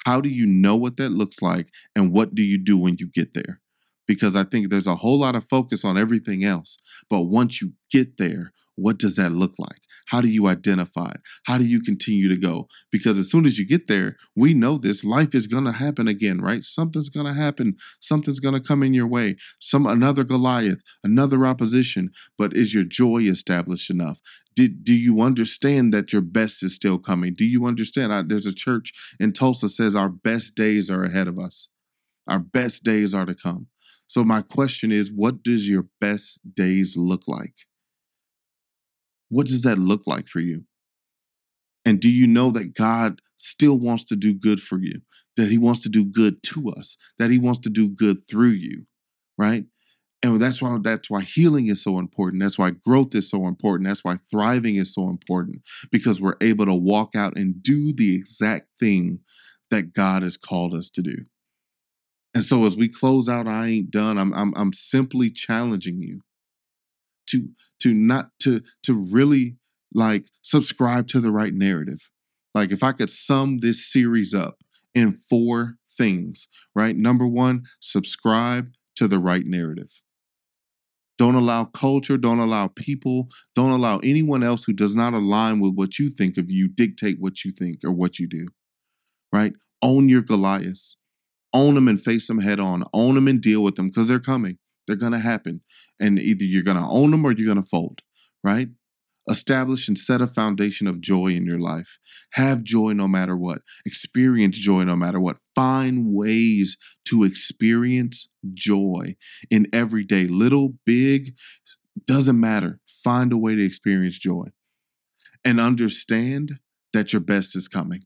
how 0.07 0.21
do 0.21 0.29
you 0.29 0.47
know 0.47 0.77
what 0.77 0.97
that 0.99 1.11
looks 1.11 1.43
like 1.43 1.69
and 1.97 2.13
what 2.13 2.35
do 2.35 2.43
you 2.43 2.59
do 2.63 2.79
when 2.79 2.97
you 2.99 3.09
get 3.09 3.35
there? 3.35 3.61
Because 4.09 4.35
I 4.35 4.43
think 4.43 4.69
there's 4.69 4.89
a 4.89 4.97
whole 4.97 5.21
lot 5.21 5.37
of 5.37 5.45
focus 5.45 5.85
on 5.85 5.97
everything 5.97 6.43
else, 6.43 6.79
but 7.09 7.23
once 7.23 7.63
you 7.63 7.75
get 7.93 8.17
there, 8.17 8.53
what 8.75 8.99
does 8.99 9.17
that 9.17 9.33
look 9.33 9.55
like? 9.59 9.81
How 10.07 10.21
do 10.23 10.29
you 10.29 10.47
identify 10.47 11.11
it? 11.11 11.21
How 11.45 11.59
do 11.59 11.67
you 11.67 11.83
continue 11.83 12.29
to 12.29 12.37
go? 12.37 12.69
Because 12.91 13.19
as 13.19 13.31
soon 13.31 13.45
as 13.45 13.59
you 13.59 13.67
get 13.67 13.89
there, 13.89 14.17
we 14.35 14.55
know 14.55 14.79
this 14.79 15.05
life 15.05 15.35
is 15.35 15.47
going 15.47 15.65
to 15.65 15.73
happen 15.73 16.09
again, 16.09 16.41
right? 16.41 16.65
Something's 16.65 17.11
going 17.11 17.27
to 17.27 17.35
happen. 17.35 17.77
Something's 18.01 18.41
going 18.41 18.55
to 18.55 18.61
come 18.67 18.83
in 18.83 18.95
your 18.95 19.07
way. 19.07 19.37
Some 19.61 19.85
another 19.85 20.25
Goliath, 20.25 20.81
another 21.05 21.45
opposition, 21.45 22.11
but 22.39 22.55
is 22.55 22.73
your 22.73 22.85
joy 22.85 23.23
established 23.23 23.91
enough? 23.91 24.21
Did, 24.57 24.83
do 24.83 24.95
you 24.95 25.21
understand 25.21 25.93
that 25.93 26.13
your 26.13 26.23
best 26.23 26.63
is 26.63 26.75
still 26.75 26.99
coming? 26.99 27.35
Do 27.35 27.45
you 27.45 27.67
understand? 27.67 28.15
I, 28.15 28.23
there's 28.23 28.47
a 28.47 28.55
church 28.55 28.93
in 29.21 29.33
Tulsa 29.33 29.69
says 29.69 29.95
our 29.95 30.09
best 30.09 30.55
days 30.55 30.89
are 30.89 31.05
ahead 31.05 31.29
of 31.29 31.39
us. 31.39 31.69
Our 32.27 32.39
best 32.39 32.85
days 32.85 33.15
are 33.15 33.27
to 33.27 33.35
come. 33.35 33.67
So 34.09 34.25
my 34.25 34.43
question 34.43 34.91
is, 34.91 35.13
what 35.15 35.43
does 35.43 35.69
your 35.69 35.87
best 36.01 36.41
days 36.55 36.97
look 36.97 37.29
like? 37.29 37.55
What 39.29 39.47
does 39.47 39.63
that 39.63 39.79
look 39.79 40.03
like 40.07 40.29
for 40.29 40.41
you? 40.41 40.65
And 41.85 42.01
do 42.01 42.11
you 42.11 42.27
know 42.27 42.51
that 42.51 42.75
God 42.75 43.21
still 43.37 43.79
wants 43.79 44.05
to 44.07 44.17
do 44.17 44.35
good 44.35 44.61
for 44.61 44.79
you? 44.79 45.03
That 45.37 45.51
He 45.51 45.59
wants 45.59 45.81
to 45.83 45.89
do 45.89 46.05
good 46.05 46.43
to 46.45 46.71
us? 46.71 46.97
That 47.19 47.31
He 47.31 47.39
wants 47.39 47.61
to 47.61 47.71
do 47.71 47.91
good 47.91 48.19
through 48.29 48.51
you, 48.51 48.87
right? 49.37 49.67
And 50.23 50.41
that's 50.41 50.61
why 50.61 50.77
that's 50.83 51.09
why 51.09 51.21
healing 51.23 51.67
is 51.67 51.83
so 51.83 51.99
important. 51.99 52.43
That's 52.43 52.59
why 52.59 52.71
growth 52.71 53.15
is 53.15 53.31
so 53.31 53.47
important. 53.47 53.89
That's 53.89 54.05
why 54.05 54.19
thriving 54.31 54.75
is 54.75 54.93
so 54.93 55.09
important 55.09 55.61
because 55.93 56.21
we're 56.21 56.37
able 56.41 56.67
to 56.67 56.75
walk 56.75 57.15
out 57.15 57.37
and 57.37 57.63
do 57.63 57.93
the 57.93 58.17
exact 58.17 58.69
thing 58.81 59.21
that 59.71 59.93
God 59.93 60.23
has 60.23 60.37
called 60.37 60.75
us 60.75 60.91
to 60.91 61.03
do. 61.03 61.27
And 62.35 62.45
so 62.45 62.65
as 62.65 62.77
we 62.77 62.89
close 62.89 63.29
out 63.29 63.47
I 63.47 63.67
ain't 63.67 63.91
done, 63.91 64.19
I'm 64.19 64.33
I'm 64.33 64.53
I'm 64.57 64.73
simply 64.73 65.31
challenging 65.31 66.01
you 66.01 66.21
to 67.29 67.51
to 67.81 67.95
not 67.95 68.31
to 68.43 68.63
to 68.85 68.95
really 68.95 69.57
like 69.95 70.27
subscribe 70.43 71.09
to 71.09 71.21
the 71.21 71.31
right 71.31 71.55
narrative. 71.55 72.11
Like 72.55 72.71
if 72.71 72.83
I 72.83 72.93
could 72.93 73.11
sum 73.11 73.59
this 73.59 73.91
series 73.91 74.35
up 74.35 74.59
in 74.95 75.13
four 75.13 75.77
things, 75.97 76.49
right? 76.75 76.97
Number 76.97 77.27
1, 77.27 77.65
subscribe 77.81 78.73
to 78.97 79.09
the 79.09 79.19
right 79.19 79.45
narrative. 79.45 80.01
Don't 81.19 81.35
allow 81.35 81.65
culture, 81.65 82.17
don't 82.17 82.39
allow 82.39 82.69
people, 82.69 83.29
don't 83.55 83.73
allow 83.73 83.99
anyone 83.99 84.45
else 84.45 84.65
who 84.65 84.73
does 84.73 84.95
not 84.95 85.15
align 85.15 85.59
with 85.59 85.75
what 85.75 85.99
you 85.99 86.11
think 86.11 86.39
of 86.39 86.49
you 86.49 86.69
dictate 86.69 87.17
what 87.19 87.45
you 87.45 87.51
think 87.51 87.81
or 87.85 87.91
what 87.91 88.21
you 88.21 88.29
do. 88.29 88.49
Right? 89.33 89.55
Own 89.83 90.09
your 90.09 90.23
Goliaths. 90.23 90.97
Own 91.53 91.75
them 91.75 91.89
and 91.89 92.03
face 92.03 92.27
them 92.27 92.41
head 92.41 92.61
on. 92.61 92.85
Own 92.93 93.15
them 93.15 93.29
and 93.29 93.41
deal 93.41 93.63
with 93.63 93.77
them 93.77 93.89
because 93.89 94.09
they're 94.09 94.19
coming. 94.21 94.59
They're 94.87 94.97
going 94.97 95.13
to 95.13 95.19
happen. 95.19 95.63
And 96.01 96.19
either 96.19 96.45
you're 96.45 96.63
going 96.63 96.77
to 96.77 96.89
own 96.89 97.11
them 97.11 97.25
or 97.25 97.33
you're 97.33 97.53
going 97.53 97.63
to 97.63 97.69
fold. 97.69 98.01
Right? 98.43 98.69
Establish 99.29 99.89
and 99.89 99.99
set 99.99 100.23
a 100.23 100.27
foundation 100.27 100.87
of 100.87 101.03
joy 101.03 101.29
in 101.29 101.45
your 101.45 101.59
life. 101.59 101.99
Have 102.33 102.63
joy 102.63 102.93
no 102.93 103.07
matter 103.07 103.37
what. 103.37 103.61
Experience 103.85 104.57
joy 104.57 104.85
no 104.85 104.97
matter 104.97 105.21
what. 105.21 105.37
Find 105.55 106.15
ways 106.15 106.79
to 107.07 107.25
experience 107.25 108.31
joy 108.55 109.17
in 109.51 109.67
every 109.73 110.05
day, 110.05 110.27
little, 110.27 110.75
big, 110.87 111.35
doesn't 112.07 112.41
matter. 112.41 112.81
Find 113.05 113.33
a 113.33 113.39
way 113.39 113.55
to 113.55 113.65
experience 113.65 114.19
joy 114.19 114.47
and 115.45 115.61
understand 115.61 116.59
that 116.93 117.13
your 117.13 117.21
best 117.21 117.55
is 117.55 117.69
coming, 117.69 118.05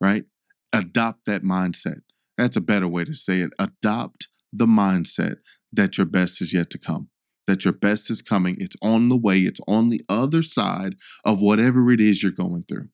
right? 0.00 0.24
Adopt 0.72 1.24
that 1.26 1.42
mindset. 1.42 2.00
That's 2.36 2.56
a 2.56 2.60
better 2.60 2.88
way 2.88 3.04
to 3.04 3.14
say 3.14 3.40
it. 3.40 3.52
Adopt 3.58 4.28
the 4.52 4.66
mindset 4.66 5.36
that 5.72 5.98
your 5.98 6.06
best 6.06 6.40
is 6.40 6.52
yet 6.52 6.70
to 6.70 6.78
come 6.78 7.08
that 7.46 7.64
your 7.64 7.72
best 7.72 8.10
is 8.10 8.22
coming. 8.22 8.56
It's 8.58 8.76
on 8.82 9.08
the 9.08 9.16
way, 9.16 9.40
it's 9.40 9.60
on 9.66 9.88
the 9.88 10.02
other 10.08 10.42
side 10.42 10.96
of 11.24 11.40
whatever 11.40 11.90
it 11.90 12.00
is 12.00 12.22
you're 12.22 12.32
going 12.32 12.64
through. 12.68 12.88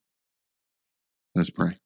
Let's 1.34 1.50
pray. 1.50 1.78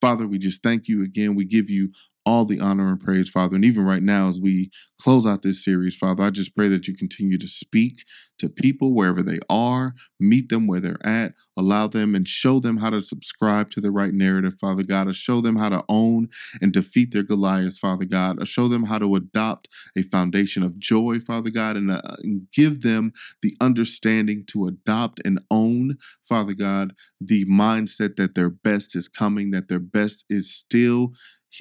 Father, 0.00 0.26
we 0.26 0.38
just 0.38 0.62
thank 0.62 0.88
you 0.88 1.02
again. 1.04 1.34
We 1.34 1.44
give 1.44 1.70
you 1.70 1.92
all 2.26 2.44
the 2.44 2.60
honor 2.60 2.88
and 2.88 3.00
praise, 3.00 3.28
Father. 3.28 3.56
And 3.56 3.64
even 3.64 3.84
right 3.84 4.02
now, 4.02 4.28
as 4.28 4.40
we 4.40 4.70
close 5.00 5.26
out 5.26 5.42
this 5.42 5.64
series, 5.64 5.96
Father, 5.96 6.24
I 6.24 6.30
just 6.30 6.54
pray 6.54 6.68
that 6.68 6.86
you 6.86 6.94
continue 6.94 7.38
to 7.38 7.48
speak 7.48 8.04
to 8.38 8.48
people 8.48 8.94
wherever 8.94 9.22
they 9.22 9.38
are, 9.48 9.94
meet 10.18 10.48
them 10.48 10.66
where 10.66 10.80
they're 10.80 11.06
at, 11.06 11.34
allow 11.56 11.86
them 11.86 12.14
and 12.14 12.26
show 12.26 12.58
them 12.58 12.78
how 12.78 12.90
to 12.90 13.02
subscribe 13.02 13.70
to 13.70 13.80
the 13.80 13.90
right 13.90 14.12
narrative, 14.12 14.54
Father 14.60 14.82
God, 14.82 15.04
to 15.04 15.12
show 15.12 15.40
them 15.40 15.56
how 15.56 15.68
to 15.68 15.84
own 15.88 16.28
and 16.60 16.72
defeat 16.72 17.12
their 17.12 17.22
Goliaths, 17.22 17.78
Father 17.78 18.04
God, 18.04 18.38
to 18.38 18.46
show 18.46 18.68
them 18.68 18.84
how 18.84 18.98
to 18.98 19.14
adopt 19.14 19.68
a 19.96 20.02
foundation 20.02 20.62
of 20.62 20.78
joy, 20.78 21.20
Father 21.20 21.50
God, 21.50 21.76
and, 21.76 21.90
uh, 21.90 22.00
and 22.22 22.46
give 22.52 22.82
them 22.82 23.12
the 23.42 23.56
understanding 23.60 24.44
to 24.48 24.66
adopt 24.66 25.20
and 25.24 25.40
own, 25.50 25.96
Father 26.26 26.54
God, 26.54 26.94
the 27.20 27.44
mindset 27.44 28.16
that 28.16 28.34
their 28.34 28.50
best 28.50 28.96
is 28.96 29.08
coming, 29.08 29.50
that 29.50 29.68
their 29.68 29.78
best 29.78 30.24
is 30.28 30.54
still 30.54 31.12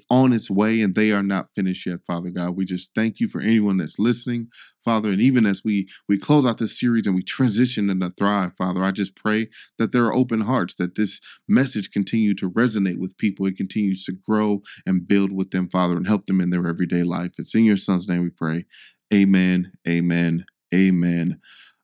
on 0.09 0.33
its 0.33 0.49
way 0.49 0.81
and 0.81 0.95
they 0.95 1.11
are 1.11 1.23
not 1.23 1.49
finished 1.55 1.85
yet 1.85 1.99
father 2.05 2.29
god. 2.29 2.55
We 2.55 2.65
just 2.65 2.93
thank 2.93 3.19
you 3.19 3.27
for 3.27 3.41
anyone 3.41 3.77
that's 3.77 3.99
listening 3.99 4.49
father 4.83 5.11
and 5.11 5.21
even 5.21 5.45
as 5.45 5.63
we 5.63 5.87
we 6.07 6.17
close 6.17 6.45
out 6.45 6.57
this 6.57 6.79
series 6.79 7.05
and 7.07 7.15
we 7.15 7.23
transition 7.23 7.89
into 7.89 8.09
thrive 8.17 8.53
father 8.57 8.83
i 8.83 8.91
just 8.91 9.15
pray 9.15 9.47
that 9.77 9.91
there 9.91 10.05
are 10.05 10.13
open 10.13 10.41
hearts 10.41 10.75
that 10.75 10.95
this 10.95 11.19
message 11.47 11.91
continue 11.91 12.33
to 12.35 12.49
resonate 12.49 12.97
with 12.97 13.17
people. 13.17 13.45
It 13.45 13.57
continues 13.57 14.03
to 14.05 14.11
grow 14.11 14.61
and 14.85 15.07
build 15.07 15.31
with 15.31 15.51
them 15.51 15.69
father 15.69 15.95
and 15.95 16.07
help 16.07 16.25
them 16.25 16.41
in 16.41 16.49
their 16.49 16.67
everyday 16.67 17.03
life. 17.03 17.33
It's 17.37 17.55
in 17.55 17.65
your 17.65 17.77
son's 17.77 18.07
name 18.07 18.23
we 18.23 18.29
pray. 18.29 18.65
Amen 19.13 19.71
amen 19.87 20.45
amen 20.73 21.39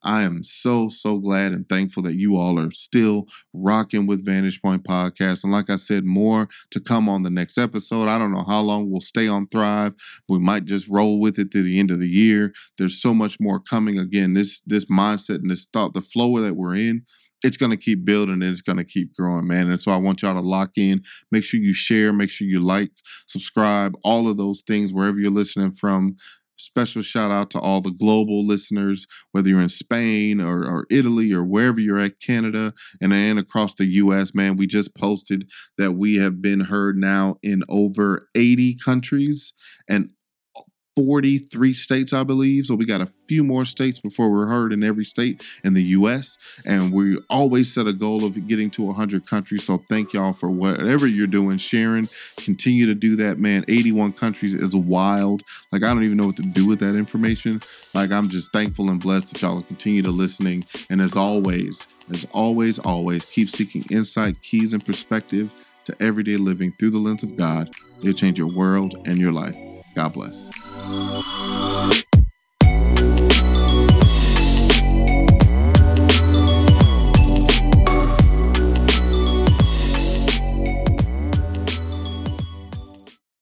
I 0.06 0.22
am 0.22 0.44
so, 0.44 0.90
so 0.90 1.18
glad 1.18 1.52
and 1.52 1.68
thankful 1.68 2.04
that 2.04 2.16
you 2.16 2.38
all 2.38 2.60
are 2.60 2.72
still 2.72 3.26
rocking 3.54 4.06
with 4.06 4.26
Vantage 4.26 4.62
Point 4.62 4.84
Podcast. 4.84 5.44
And 5.44 5.52
like 5.52 5.70
I 5.70 5.78
said, 5.78 6.06
more 6.06 6.48
to 6.72 6.80
come 6.80 7.10
on 7.10 7.24
the 7.24 7.30
next 7.32 7.58
episode. 7.58 8.08
I 8.08 8.20
don't 8.20 8.32
know 8.32 8.46
how 8.48 8.62
long 8.62 8.90
we'll 8.90 9.02
stay 9.02 9.28
on 9.28 9.48
Thrive. 9.48 9.94
We 10.30 10.38
might 10.38 10.66
just 10.66 10.88
roll 10.88 11.20
with 11.20 11.40
it 11.40 11.50
to 11.52 11.64
the 11.64 11.80
end 11.80 11.90
of 11.90 12.00
the 12.00 12.08
year. 12.08 12.54
There's 12.78 13.02
so 13.02 13.14
much 13.14 13.40
more 13.40 13.60
coming. 13.60 13.98
Again, 13.98 14.36
this 14.36 14.62
this 14.66 14.86
mindset 14.86 15.40
and 15.42 15.50
this 15.50 15.66
thought, 15.66 15.94
the 15.94 16.02
flow 16.02 16.40
that 16.40 16.56
we're 16.56 16.76
in 16.76 17.04
it's 17.44 17.58
going 17.58 17.70
to 17.70 17.78
keep 17.78 18.06
building 18.06 18.42
and 18.42 18.44
it's 18.44 18.62
going 18.62 18.78
to 18.78 18.84
keep 18.84 19.16
growing, 19.16 19.48
man. 19.48 19.70
And 19.70 19.80
so 19.80 19.92
I 19.92 19.98
want 19.98 20.24
y'all 20.24 20.34
to 20.34 20.40
lock 20.40 20.72
in. 20.78 21.02
Make 21.32 21.44
sure 21.44 21.60
you 21.60 21.74
share, 21.74 22.12
make 22.12 22.32
sure 22.32 22.48
you 22.48 22.60
like, 22.60 22.90
subscribe, 23.28 23.96
all 24.04 24.28
of 24.28 24.38
those 24.38 24.62
things 24.62 24.92
wherever 24.92 25.20
you're 25.20 25.30
listening 25.30 25.72
from. 25.72 26.16
Special 26.58 27.02
shout 27.02 27.32
out 27.32 27.50
to 27.52 27.60
all 27.60 27.82
the 27.82 27.92
global 27.92 28.46
listeners, 28.46 29.06
whether 29.32 29.50
you're 29.50 29.62
in 29.62 29.70
Spain 29.70 30.40
or, 30.40 30.66
or 30.66 30.86
Italy 30.90 31.32
or 31.34 31.44
wherever 31.44 31.80
you're 31.80 32.00
at, 32.00 32.20
Canada 32.20 32.74
and, 33.02 33.14
and 33.14 33.38
across 33.40 33.74
the 33.74 33.86
US. 33.86 34.34
Man, 34.34 34.56
we 34.56 34.68
just 34.68 34.96
posted 34.96 35.50
that 35.78 35.94
we 35.94 36.16
have 36.16 36.42
been 36.42 36.62
heard 36.62 37.00
now 37.00 37.36
in 37.44 37.64
over 37.70 38.20
80 38.36 38.78
countries 38.84 39.54
and 39.90 40.12
43 40.96 41.74
states, 41.74 42.14
I 42.14 42.24
believe. 42.24 42.68
So 42.68 42.76
we 42.76 42.86
got 42.86 43.02
a 43.02 43.06
few 43.06 43.44
more 43.44 43.66
states 43.66 44.00
before 44.00 44.30
we're 44.32 44.48
heard 44.48 44.72
in 44.72 44.84
every 44.84 45.06
state 45.06 45.44
in 45.64 45.74
the 45.74 45.84
US. 45.84 46.38
And 46.66 46.94
we 46.94 47.18
always 47.30 47.74
set 47.74 47.88
a 47.88 47.94
goal 47.94 48.24
of 48.24 48.48
getting 48.48 48.70
to 48.72 48.84
100 48.84 49.28
countries. 49.28 49.66
So 49.66 49.78
thank 49.90 50.14
y'all 50.14 50.34
for 50.34 50.50
whatever 50.50 51.08
you're 51.08 51.28
doing, 51.28 51.58
sharing. 51.58 52.08
Continue 52.38 52.86
to 52.86 52.96
do 52.96 53.16
that, 53.18 53.40
man. 53.40 53.66
81 53.68 54.14
countries 54.14 54.54
is 54.54 54.76
wild. 54.76 55.44
Like, 55.72 55.84
I 55.84 55.88
don't 55.88 56.04
even 56.04 56.18
know 56.18 56.28
what 56.28 56.38
to 56.38 56.44
do 56.44 56.66
with 56.66 56.80
that 56.80 56.96
information. 56.96 57.62
Like, 57.94 58.12
I'm 58.12 58.30
just 58.30 58.52
thankful 58.52 58.90
and 58.90 59.00
blessed 59.00 59.34
that 59.34 59.42
y'all 59.42 59.62
continue 59.64 60.02
to 60.04 60.12
listening. 60.12 60.64
And 60.90 61.02
as 61.02 61.16
always, 61.18 61.88
as 62.10 62.26
always, 62.32 62.80
always, 62.80 63.26
keep 63.26 63.50
seeking 63.50 63.84
insight, 63.90 64.42
keys, 64.42 64.74
and 64.74 64.86
perspective 64.86 65.52
to 65.86 65.96
everyday 66.02 66.38
living 66.38 66.72
through 66.74 66.92
the 66.92 67.00
lens 67.00 67.24
of 67.24 67.36
God. 67.36 67.70
It'll 68.00 68.14
change 68.14 68.38
your 68.38 68.54
world 68.54 68.96
and 69.06 69.18
your 69.18 69.32
life. 69.32 69.56
God 69.96 70.14
bless. 70.14 70.50
Thank 70.86 71.26
you. 71.32 71.35